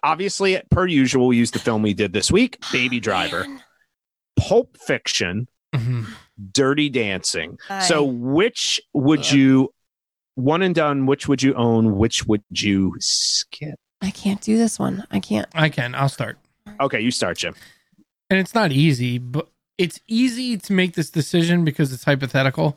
[0.02, 3.46] obviously, per usual, we use the film we did this week, Baby Driver,
[4.36, 6.06] Pulp Fiction, Mhm.
[6.52, 7.58] Dirty Dancing.
[7.70, 9.32] I- So, which would Ugh.
[9.32, 9.74] you
[10.34, 11.06] one and done?
[11.06, 11.96] Which would you own?
[11.96, 13.78] Which would you skip?
[14.02, 15.06] I can't do this one.
[15.10, 15.46] I can't.
[15.54, 15.94] I can.
[15.94, 16.36] I'll start.
[16.80, 17.54] Okay, you start, Jim.
[18.28, 19.48] And it's not easy, but
[19.78, 22.76] it's easy to make this decision because it's hypothetical.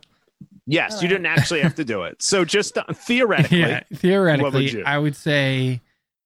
[0.67, 2.21] Yes, you didn't actually have to do it.
[2.21, 4.84] So, just uh, theoretically, yeah, theoretically, you?
[4.86, 5.82] I would say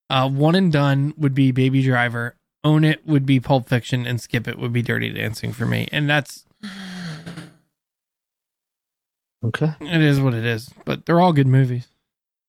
[0.10, 2.36] uh, one and done would be Baby Driver.
[2.64, 5.88] Own it would be Pulp Fiction, and skip it would be Dirty Dancing for me.
[5.92, 6.46] And that's
[9.46, 10.70] okay, it is what it is.
[10.86, 11.88] But they're all good movies.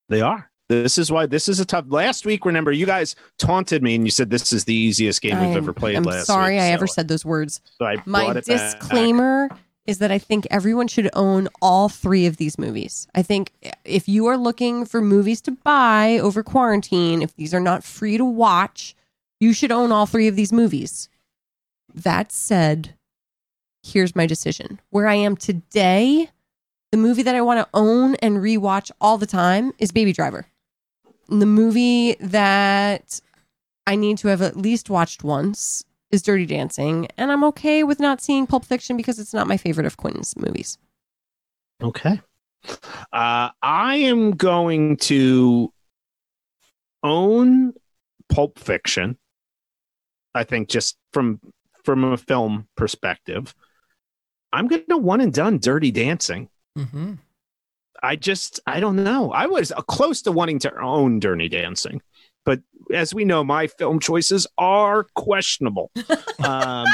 [0.08, 0.49] they are.
[0.70, 1.86] This is why this is a tough.
[1.88, 5.34] Last week, remember, you guys taunted me and you said this is the easiest game
[5.40, 5.96] we've I'm- ever played.
[5.96, 7.60] I'm last sorry week, I so- ever said those words.
[7.76, 8.44] So I My it back.
[8.44, 9.48] disclaimer
[9.86, 13.08] is that I think everyone should own all three of these movies.
[13.16, 13.50] I think
[13.84, 18.16] if you are looking for movies to buy over quarantine, if these are not free
[18.16, 18.94] to watch,
[19.40, 21.08] you should own all three of these movies.
[21.92, 22.94] That said,
[23.82, 24.78] here's my decision.
[24.90, 26.30] Where I am today,
[26.92, 30.46] the movie that I want to own and rewatch all the time is Baby Driver.
[31.30, 33.20] And the movie that
[33.86, 38.00] I need to have at least watched once is Dirty Dancing, and I'm okay with
[38.00, 40.76] not seeing Pulp Fiction because it's not my favorite of Quentin's movies.
[41.82, 42.20] Okay.
[43.12, 45.72] Uh, I am going to
[47.02, 47.72] own
[48.28, 49.16] Pulp Fiction.
[50.34, 51.40] I think just from
[51.84, 53.54] from a film perspective,
[54.52, 56.48] I'm going to one and done Dirty Dancing.
[56.76, 57.14] Mm-hmm.
[58.02, 59.32] I just I don't know.
[59.32, 62.00] I was uh, close to wanting to own Dirty Dancing,
[62.44, 62.60] but
[62.92, 65.90] as we know, my film choices are questionable.
[66.44, 66.86] um,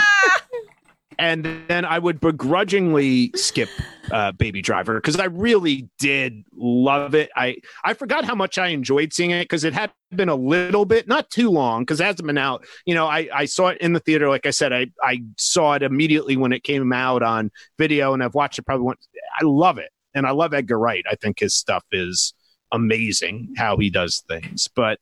[1.18, 3.68] and then I would begrudgingly skip
[4.10, 7.30] uh, Baby Driver because I really did love it.
[7.34, 10.84] I I forgot how much I enjoyed seeing it because it had been a little
[10.84, 12.64] bit, not too long, because it hasn't been out.
[12.84, 14.28] You know, I I saw it in the theater.
[14.28, 18.22] Like I said, I I saw it immediately when it came out on video, and
[18.22, 19.08] I've watched it probably once.
[19.40, 21.04] I love it, and I love Edgar Wright.
[21.08, 22.34] I think his stuff is
[22.72, 24.98] amazing how he does things, but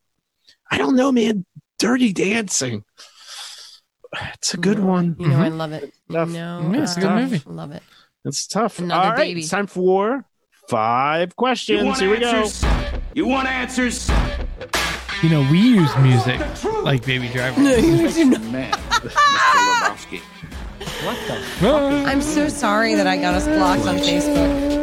[0.70, 1.46] I don't know, man.
[1.78, 2.84] Dirty Dancing.
[4.34, 5.16] It's a good one.
[5.18, 5.44] You know, Mhm.
[5.44, 5.92] I love it.
[6.08, 6.30] You Tough.
[6.30, 7.42] Yeah, it's a good I movie.
[7.46, 7.82] Love it.
[8.24, 8.78] It's tough.
[8.78, 9.40] Another All right, baby.
[9.40, 10.24] it's time for
[10.68, 11.98] five questions.
[11.98, 12.48] Here we go.
[13.14, 14.08] You want answers?
[15.22, 16.40] You know, we use music
[16.82, 17.60] like Baby Driver.
[17.60, 18.40] No, you do not.
[18.42, 19.10] Man, Mr.
[19.10, 20.20] Lebowski.
[20.86, 22.04] Ah.
[22.06, 24.74] I'm so sorry that I got us blocked on Facebook.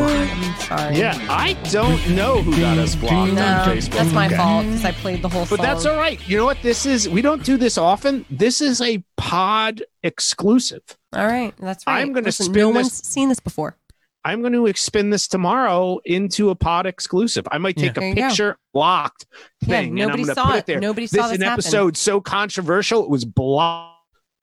[0.00, 0.96] I'm sorry.
[0.96, 3.90] Yeah, I don't know who got us blocked No, on Facebook.
[3.92, 4.36] that's my Okay.
[4.36, 5.56] fault because I played the whole thing.
[5.58, 5.74] But song.
[5.74, 6.18] that's all right.
[6.28, 6.58] You know what?
[6.62, 8.24] This is we don't do this often.
[8.30, 10.82] This is a pod exclusive.
[11.14, 12.00] All right, that's right.
[12.00, 13.76] I'm gonna Listen, spin No this- one's seen this before.
[14.24, 17.44] I'm going to spin this tomorrow into a pod exclusive.
[17.50, 18.02] I might take Yeah.
[18.04, 18.28] A you go.
[18.28, 19.26] picture locked
[19.62, 20.58] Yeah, thing and I'm nobody going to saw put it.
[20.58, 20.78] it there.
[20.80, 21.54] Nobody this saw is this an happen.
[21.54, 23.91] episode so controversial it was blocked.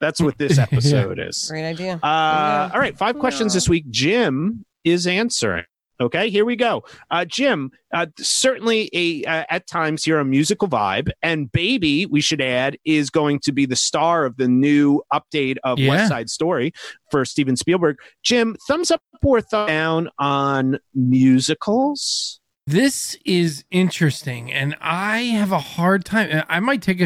[0.02, 0.64] That's what this Yeah.
[0.72, 1.48] episode is.
[1.50, 2.00] Great idea.
[2.02, 3.90] Uh, all right, five questions this week.
[3.90, 5.66] Jim is answering.
[6.02, 6.86] Okay, here we go.
[7.12, 12.22] Uh, Jim, uh, certainly a uh, at times here a musical vibe, and Baby, we
[12.22, 15.90] should add, is going to be the star of the new update of Yeah.
[15.90, 16.72] West Side Story
[17.12, 17.98] for Steven Spielberg.
[18.24, 22.40] Jim, thumbs up or thumb down on musicals?
[22.66, 26.44] This is interesting, and I have a hard time.
[26.48, 27.02] I might take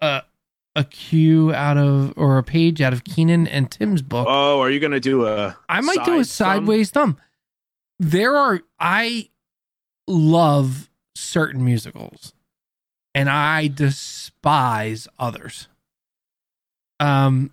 [0.00, 0.22] a
[0.76, 4.26] a, cue out of or a page out of Keenan and Tim's book.
[4.28, 5.56] Oh, are you going to do a?
[5.68, 6.64] I might do a side thumb?
[6.64, 7.18] sideways thumb.
[7.98, 9.30] There are I
[10.06, 12.34] love certain musicals
[13.14, 15.68] and I despise others.
[17.00, 17.50] Um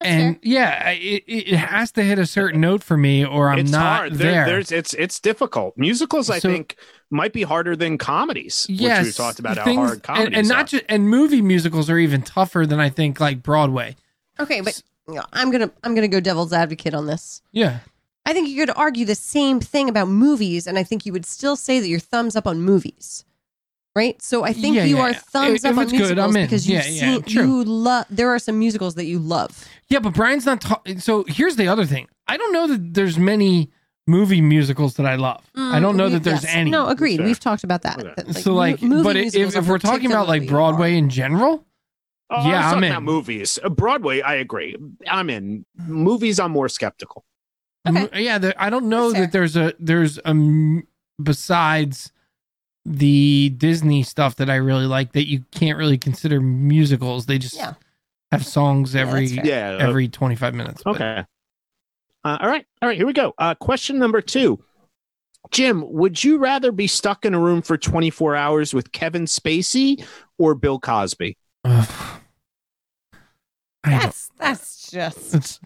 [0.00, 3.70] and yeah, it, it has to hit a certain note for me, or I'm it's
[3.70, 4.12] not hard.
[4.14, 4.46] There- there.
[4.46, 5.76] there's it's it's difficult.
[5.78, 6.76] Musicals, I think,
[7.10, 8.66] might be harder than comedies.
[8.68, 10.54] yes, which we've talked about how hard and, comedies and are.
[10.54, 13.96] not just and movie musicals are even tougher than I think like Broadway.
[14.38, 17.40] Okay, but you know, I'm gonna I'm gonna go devil's advocate on this.
[17.52, 17.78] Yeah,
[18.26, 21.24] I think you could argue the same thing about movies, and I think you would
[21.26, 23.24] still say that you're thumbs up on movies,
[23.96, 24.20] right?
[24.22, 25.02] So I think Yeah, you yeah.
[25.02, 26.46] are thumbs If up on it's good, musicals I'm in.
[26.46, 27.42] because you've Yeah, yeah, seen true.
[27.58, 28.04] you love.
[28.10, 29.64] There are some musicals that you love.
[29.88, 30.60] yeah, but Brian's not.
[30.60, 32.06] Ta- so here's the other thing.
[32.28, 33.70] I don't know that there's many
[34.06, 35.42] movie musicals that I love.
[35.56, 36.54] I don't know Mm, that there's yes.
[36.54, 36.70] any.
[36.70, 37.16] No, agreed.
[37.16, 37.26] Fair.
[37.26, 37.98] We've talked about that.
[37.98, 38.12] Okay.
[38.16, 40.70] that, so like, mo- movie but if, musicals if are we're talking about like particularly
[40.72, 41.64] Broadway in general,
[42.28, 42.90] Oh, Yeah, I was I'm talking in.
[42.90, 43.58] about movies.
[43.64, 44.76] Uh, Broadway, I agree.
[45.08, 45.64] I'm in.
[45.86, 47.24] Movies, I'm more skeptical.
[47.88, 48.00] Okay.
[48.00, 50.88] m- yeah, there, I don't know That's that there's a there's a m-
[51.22, 52.10] besides
[52.88, 57.26] the Disney stuff that I really like that you can't really consider musicals.
[57.26, 57.74] They just Yeah.
[58.30, 59.46] have songs every that's.
[59.46, 59.72] Yeah.
[59.72, 60.82] uh, every 25 minutes.
[60.86, 61.24] okay.
[62.24, 62.64] Uh, all right.
[62.82, 62.96] All right.
[62.96, 63.34] Here we go.
[63.38, 64.62] Uh, question number two.
[65.52, 70.04] Jim, would you rather be stuck in a room for 24 hours with Kevin Spacey
[70.38, 71.36] or Bill Cosby?
[71.64, 72.20] Ugh.
[73.84, 75.60] That's that's just it's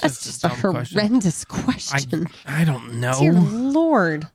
[0.00, 0.98] that's just a dumb question.
[1.00, 2.26] horrendous I, question.
[2.46, 3.18] I don't know.
[3.18, 3.32] Dear.
[3.34, 4.26] Lord,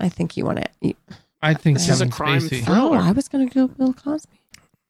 [0.00, 0.66] I think you want to.
[0.80, 0.94] You,
[1.42, 2.64] I think This is a Kevin crime Spacey.
[2.64, 2.98] thriller.
[2.98, 4.40] oh, I was going to go Bill Cosby.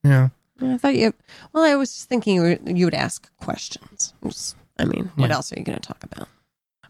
[0.04, 0.28] Yeah.
[0.60, 1.14] Yeah, I thought you.
[1.52, 4.14] Well, I was just thinking you would, you would ask questions.
[4.24, 5.36] Just- I mean, what Yeah.
[5.36, 6.28] else are you going to talk about?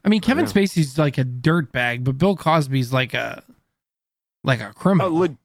[0.04, 0.50] I mean, Kevin know.
[0.50, 3.42] Spacey's like a dirtbag, but Bill Cosby's like a
[4.44, 5.14] like a Oh, criminal.
[5.14, 5.36] le-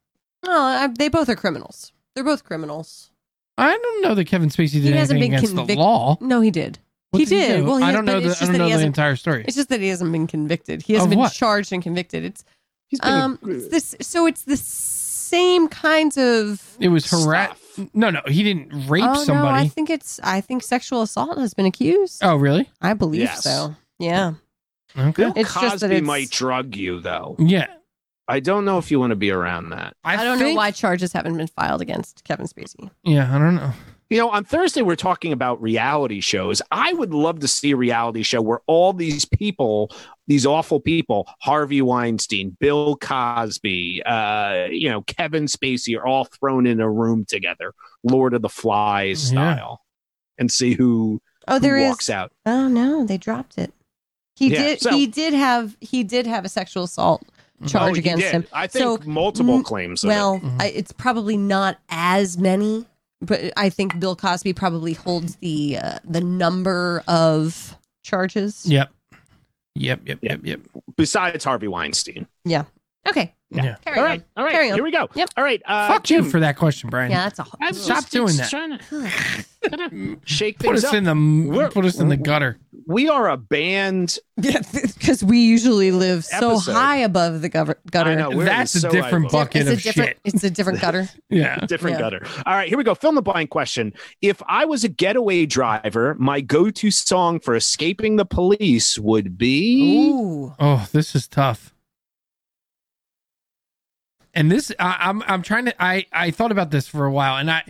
[0.47, 1.91] Oh, I, they both are criminals.
[2.13, 3.11] They're both criminals.
[3.57, 6.17] I don't know that Kevin Spacey did hasn't anything been against the law.
[6.21, 6.79] No, he did.
[7.11, 7.57] What he did he did.
[7.57, 7.65] do?
[7.65, 8.87] Well, he I don't know the it's I just don't that know he the hasn't-
[8.87, 9.43] entire story.
[9.47, 10.81] It's just that he hasn't been convicted.
[10.83, 11.33] He hasn't Of been what?
[11.33, 12.23] charged and convicted.
[12.23, 12.45] It's
[12.87, 13.95] he's been um it's this.
[14.01, 16.77] So it's the same kinds of.
[16.79, 17.57] It was harass.
[17.93, 19.67] No, no, he didn't rape oh no, I somebody.
[19.69, 20.19] think it's.
[20.23, 22.19] I think sexual assault has been accused.
[22.23, 22.69] oh, really?
[22.81, 23.43] I believe Yes.
[23.43, 23.75] so.
[23.99, 24.33] Yeah.
[24.97, 25.11] Okay.
[25.11, 27.35] Bill It's just that Cosby it's- might drug you, though.
[27.39, 27.67] Yeah.
[28.27, 29.95] I don't know if you want to be around that.
[30.03, 32.89] I, I, don't know why charges haven't been filed against Kevin Spacey.
[33.03, 33.71] Yeah, I don't know.
[34.09, 36.59] You know, on Thursday, we're talking about reality shows.
[36.71, 39.91] I would love to see a reality show where all these people,
[40.27, 46.65] these awful people, Harvey Weinstein, Bill Cosby, uh, you know, Kevin Spacey, are all thrown
[46.65, 47.73] in a room together,
[48.03, 49.55] Lord of the Flies Yeah.
[49.55, 49.81] style,
[50.37, 51.89] and see who, Oh, who there is.
[51.89, 52.31] walks out.
[52.45, 53.71] Oh no, they dropped it.
[54.35, 54.81] He Yeah, did.
[54.81, 55.77] so- he did have.
[55.79, 57.23] He did have a sexual assault
[57.67, 58.31] charge Oh, against did.
[58.31, 58.45] him.
[58.51, 60.03] I think So, multiple mm, claims.
[60.03, 60.41] Of Well, it.
[60.43, 60.61] Mhm.
[60.61, 62.85] I, it's probably not as many,
[63.21, 68.65] but I think Bill Cosby probably holds the uh, the number of charges.
[68.65, 68.89] Yep.
[69.75, 70.59] Yep, yep, yep, yep.
[70.95, 72.27] besides Harvey Weinstein.
[72.45, 72.63] Yeah.
[73.07, 73.75] Okay, Yeah.
[73.83, 74.09] carry all on.
[74.09, 74.75] right, all right, Carry on.
[74.77, 75.07] here we go.
[75.13, 75.29] Yep.
[75.37, 76.23] All right, uh, Fuck Jim.
[76.25, 77.11] you for that question, Brian.
[77.11, 77.45] Yeah, that's a.
[77.61, 78.49] I'm Stop doing that.
[78.49, 79.09] Trying to,
[79.69, 80.95] trying to shake Put us up.
[80.95, 81.13] in the
[81.55, 82.57] We're- put us in the gutter.
[82.87, 84.19] We are a band.
[84.37, 87.79] Yeah, because we usually live so high above the gutter.
[87.89, 88.11] gutter.
[88.11, 89.45] I know, we're That's a different eyeball.
[89.45, 90.09] bucket it's a of different.
[90.09, 90.19] shit.
[90.25, 91.09] It's a different gutter.
[91.29, 91.57] Yeah.
[91.65, 92.01] different Yeah.
[92.01, 92.27] gutter.
[92.45, 92.93] All right, here we go.
[92.93, 93.93] Fill in the blank question.
[94.21, 100.09] If I was a getaway driver, my go-to song for escaping the police would be
[100.11, 100.53] Ooh.
[100.59, 101.73] Oh, this is tough.
[104.33, 105.81] And this, I, I'm, I'm trying to.
[105.83, 107.63] I, I thought about this for a while, and I,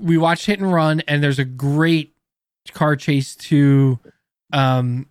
[0.00, 2.14] we watched Hit and Run, and there's a great
[2.72, 3.98] car chase to,
[4.52, 5.06] um,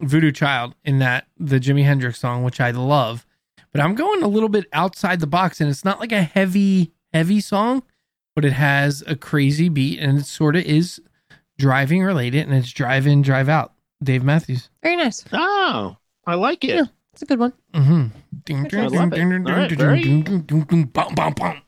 [0.00, 3.26] Voodoo Child in that the Jimi Hendrix song, which I love.
[3.72, 6.92] But I'm going a little bit outside the box, and it's not like a heavy,
[7.12, 7.82] heavy song,
[8.34, 11.00] but it has a crazy beat, and it sort of is
[11.58, 13.74] driving related, and it's drive in, drive out.
[14.02, 14.70] Dave Matthews.
[14.82, 15.24] Very nice.
[15.32, 15.96] Oh,
[16.26, 16.70] I like it.
[16.70, 16.84] Yeah.
[17.12, 17.52] It's a good one.
[17.74, 18.06] Mm-hmm.
[18.44, 19.16] Ding, I ding, love it.
[19.16, 21.60] ding, ding, ding, ding, ding, ding, ding, bum, bum, bum.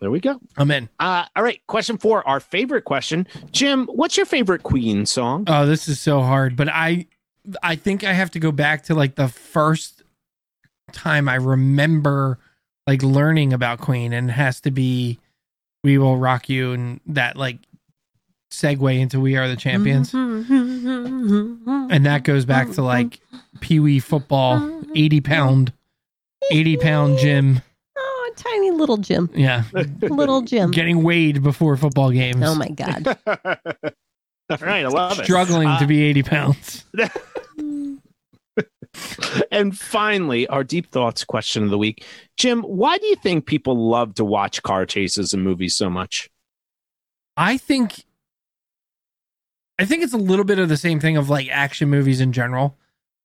[0.00, 0.40] There we go.
[0.56, 0.88] I'm in.
[0.98, 3.26] Uh, all right, question four, our favorite question.
[3.52, 5.44] Jim, what's your favorite Queen song?
[5.46, 7.06] Oh, this is so hard, but I,
[7.62, 10.02] I think I have to go back to like the first
[10.92, 12.38] time I remember
[12.86, 15.18] like learning about Queen, and it has to be
[15.84, 17.58] "We Will Rock You" and that like
[18.50, 21.88] segue into "We Are the Champions," Mm-hmm.
[21.90, 23.20] and that goes back to like
[23.60, 25.72] Pee Wee football, eighty pound,
[26.50, 27.60] eighty pound Jim.
[28.40, 29.28] Tiny little Jim.
[29.34, 29.64] Yeah,
[30.02, 30.70] Little Jim.
[30.70, 32.42] getting weighed before football games.
[32.42, 33.06] Oh my God.
[33.26, 33.36] all
[34.60, 35.24] right, I love it.
[35.24, 36.84] struggling Uh, to be 80 pounds.
[39.52, 42.04] And finally, our deep thoughts question of the week.
[42.36, 46.28] Jim, why do you think people love to watch car chases in movies so much?
[47.36, 48.04] I think
[49.78, 52.32] I think it's a little bit of the same thing of like action movies in
[52.32, 52.76] general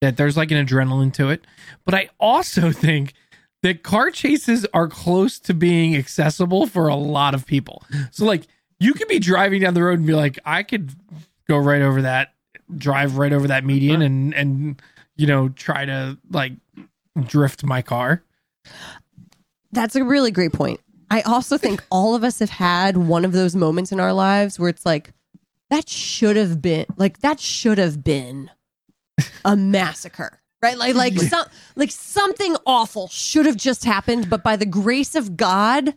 [0.01, 1.45] that there's like an adrenaline to it.
[1.83, 3.13] But I also think
[3.65, 7.83] that car chases are close to being accessible for a lot of people.
[8.11, 8.45] So like
[8.79, 10.91] You could be driving down the road and be like, I could
[11.47, 12.33] go right over that,
[12.77, 14.81] drive right over that median, and and
[15.15, 16.53] you know try to like
[17.25, 18.21] drift my car.
[19.71, 20.79] That's a really great point.
[21.09, 24.59] I also think all of us have had one of those moments in our lives
[24.59, 25.11] where it's like,
[25.71, 28.51] that should have been like that should have been
[29.43, 30.39] a massacre.
[30.65, 30.77] Right?
[30.77, 31.45] Like like some
[31.75, 35.93] like something awful should have just happened, but by the grace of God,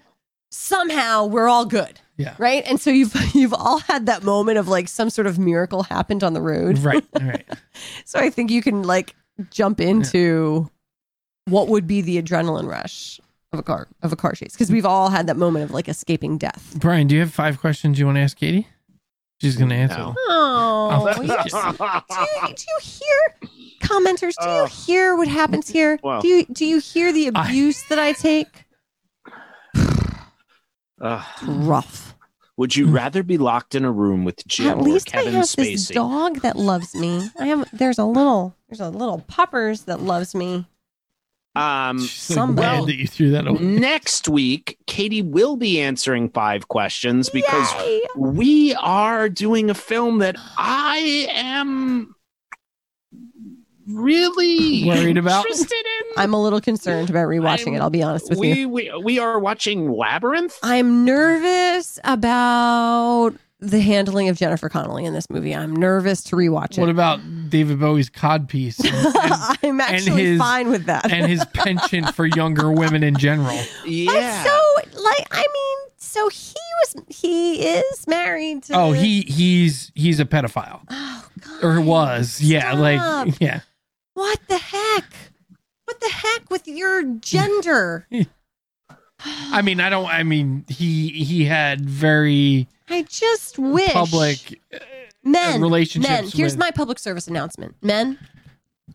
[0.51, 2.01] somehow we're all good.
[2.19, 2.35] Yeah.
[2.37, 2.65] Right?
[2.67, 6.23] And so you've you've all had that moment of like some sort of miracle happened
[6.23, 6.79] on the road.
[6.79, 7.05] Right.
[7.21, 7.47] Right.
[8.05, 9.15] So I think you can like
[9.51, 10.69] jump into
[11.47, 13.21] what would be the adrenaline rush
[13.53, 15.89] of a car of a car chase because we've all had that moment of like
[15.89, 16.75] escaping death.
[16.77, 18.67] Brian, do you have five questions you want to ask Katie?
[19.41, 19.99] She's going to answer.
[19.99, 20.15] No.
[20.89, 21.01] Them.
[21.19, 21.51] Oh, you just-
[22.09, 23.51] do, you, do you hear
[23.83, 24.35] commenters?
[24.41, 24.67] Do you Oh.
[24.67, 25.99] hear what happens here?
[26.03, 26.21] Well.
[26.21, 28.65] do you do you hear the I- abuse that I take?
[31.01, 31.25] Ugh.
[31.47, 32.15] Rough.
[32.57, 35.45] would you rather be locked in a room with Jim At least or I have
[35.45, 35.73] Spacey?
[35.73, 37.31] this dog that loves me.
[37.39, 37.69] I have.
[37.73, 38.57] There's a little.
[38.69, 40.67] There's a little puppers that loves me.
[41.59, 43.61] Um, She's like, Somebody- that you threw that away.
[43.61, 48.03] next week, Katie will be answering five questions because Yay.
[48.17, 52.15] we are doing a film that I am
[53.87, 55.45] really Worried about?
[55.47, 56.13] Interested in.
[56.23, 57.81] I'm a little concerned about rewatching I'm- it.
[57.81, 58.69] I'll be honest with you.
[58.69, 60.59] we, we we are watching Labyrinth.
[60.63, 65.55] I'm nervous about the handling of Jennifer Connelly in this movie.
[65.55, 66.81] I'm nervous to rewatch it.
[66.81, 68.95] What about David Bowie's codpiece and,
[69.63, 71.11] and, I'm actually his- fine with that.
[71.11, 73.59] and his penchant for younger women in general?
[73.85, 74.45] Yeah.
[74.45, 76.55] So, like, I mean, so he
[76.85, 78.75] was, he is married to.
[78.75, 80.81] Oh, he he's he's a pedophile.
[80.91, 81.65] Oh, God.
[81.65, 82.41] Or was.
[82.41, 82.79] Yeah, Stop.
[82.81, 83.61] like yeah.
[84.15, 85.05] What the heck?
[85.85, 88.07] What the heck with your gender?
[89.21, 94.79] I mean, I don't I mean, he he had very I just wish public uh,
[95.25, 97.77] men relationships Men, here's with- my public service announcement.
[97.83, 98.19] Men,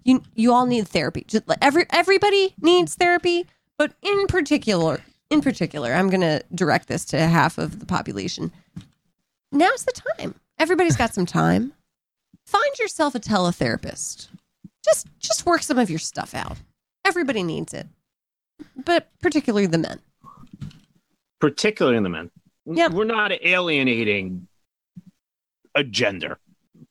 [0.04, 1.26] you you all need therapy.
[1.28, 3.46] Just every everybody needs therapy,
[3.78, 8.52] but in particular, in particular, I'm going to direct this to half of the population.
[9.52, 10.36] Now's the time.
[10.60, 11.74] Everybody's got some time.
[12.46, 14.28] Find yourself a teletherapist.
[14.84, 16.58] Just just work some of your stuff out.
[17.06, 17.88] Everybody needs it.
[18.76, 20.00] But particularly the men.
[21.40, 22.32] particularly in the men.
[22.66, 22.92] Yep.
[22.94, 24.48] We're not alienating
[25.76, 26.38] a gender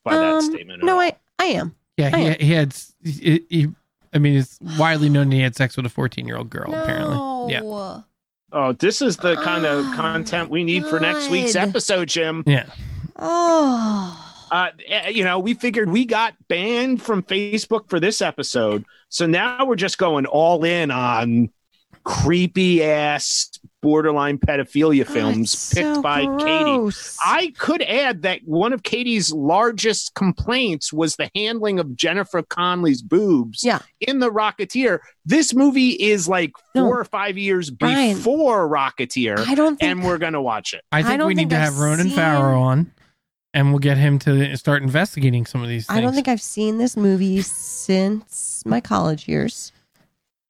[0.05, 0.83] by that Um, statement.
[0.85, 1.01] No, all.
[1.01, 1.75] I I am.
[1.97, 2.37] Yeah, I he, am.
[2.41, 3.69] he had he, he,
[4.13, 7.53] I mean, it's widely known he had sex with a 14-year-old girl apparently.
[7.53, 8.01] Yeah.
[8.55, 12.45] Oh, this is the kind of Oh, content we need for next week's episode, Jim.
[12.47, 12.67] Yeah.
[13.17, 14.19] Oh.
[14.51, 19.25] Uh, eh, you know, we figured we got banned from Facebook for this episode, so
[19.27, 21.49] now we're just going all in on
[22.05, 23.51] creepy ass
[23.81, 26.97] borderline pedophilia Oh, films it's picked so by Katie.
[27.25, 33.03] I could add that one of Katie's largest complaints was the handling of Jennifer Connelly's
[33.03, 33.81] boobs Yeah.
[34.01, 35.01] in The Rocketeer.
[35.27, 36.89] This movie is like four No.
[36.91, 40.83] or five years Brian, before Rocketeer, I don't think and we're going to watch it.
[40.93, 42.93] I I think don't we need think to I've have Ronan seen- Farrow on
[43.55, 45.99] and we'll get him to start investigating some of these things.
[45.99, 49.73] I don't think I've seen this movie since my college years.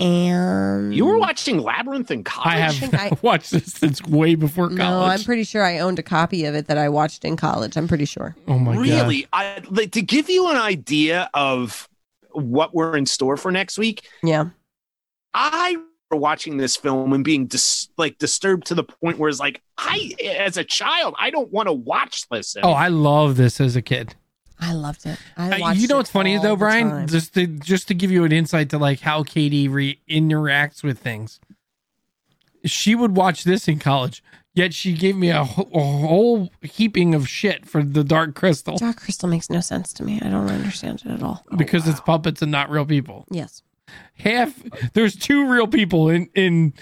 [0.02, 2.52] And You were watching Labyrinth in college?
[2.54, 4.78] I have I- watched this since way before college.
[4.78, 7.76] No, I'm pretty sure I owned a copy of it that I watched in college.
[7.76, 8.34] I'm pretty sure.
[8.48, 8.82] oh my god.
[8.82, 9.26] really?
[9.32, 11.88] I, like, to give you an idea of
[12.32, 14.46] what we're in store for next week, Yeah.
[15.34, 19.40] I remember watching this film and being dis- like disturbed to the point where it's
[19.40, 22.54] like, I, as a child, I don't want to watch this.
[22.62, 24.14] Oh, I love this as a kid.
[24.64, 25.18] I loved it.
[25.36, 27.06] I Uh, watched you know what's funny though, Brian?
[27.08, 30.98] Just to just to give you an insight to like how Katie re- interacts with
[31.00, 31.40] things.
[32.64, 34.22] She would watch this in college,
[34.54, 38.76] yet she gave me a, wh- a whole heaping of shit for the Dark Crystal
[38.78, 40.20] Dark Crystal makes no sense to me.
[40.22, 41.44] I don't understand it at all.
[41.56, 43.26] because it's puppets and not real people.
[43.30, 43.62] Yes.
[44.14, 44.54] Half
[44.94, 46.72] there's two real people in in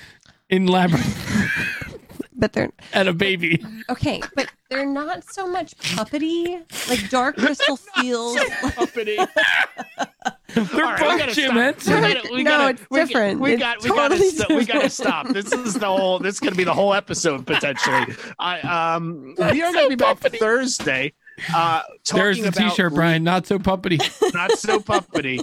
[0.51, 1.16] in Labyrinth
[2.41, 3.64] But they're and a baby.
[3.91, 6.61] okay, but they're not so much puppety.
[6.88, 9.18] Like Dark Crystal feels like Company.
[10.53, 11.55] They're All right, we both gotta stop.
[11.86, 13.41] We gotta- we No, gotta- it's we got- different.
[13.41, 13.82] We It's got.
[13.84, 14.30] We totally gotta.
[14.30, 15.28] st- we gotta stop.
[15.28, 16.18] This is the whole.
[16.18, 18.16] This is gonna be the whole episode potentially.
[18.38, 19.34] I um.
[19.38, 21.12] We are gonna be back Thursday.
[21.55, 21.82] Uh,
[22.12, 23.22] There's talking the about t-shirt, Brian.
[23.22, 24.01] Not so puppety.
[24.34, 25.43] Not so puppety.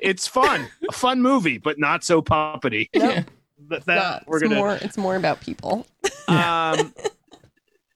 [0.00, 2.88] It's fun, a fun movie, but not so puppety.
[2.94, 3.24] Yeah.
[3.68, 4.24] That, that- not.
[4.26, 4.54] we're it's gonna.
[4.56, 5.86] more it's more about people.
[6.28, 6.92] Um,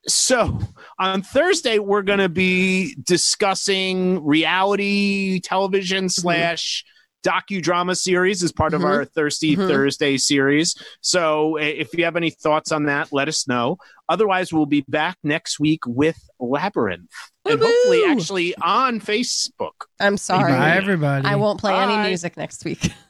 [0.06, 0.60] so
[1.00, 6.84] on Thursday, we're going to be discussing reality television slash
[7.26, 8.84] docudrama series as part of Mhm.
[8.84, 9.68] our Thirsty Mhm.
[9.68, 10.74] Thursday series.
[11.02, 13.76] So if you have any thoughts on that, let us know.
[14.08, 17.10] Otherwise, we'll be back next week with Labyrinth
[17.44, 19.72] and hopefully actually on Facebook.
[20.00, 20.52] I'm sorry.
[20.52, 21.26] Bye, everybody.
[21.26, 22.90] I won't play any music next week.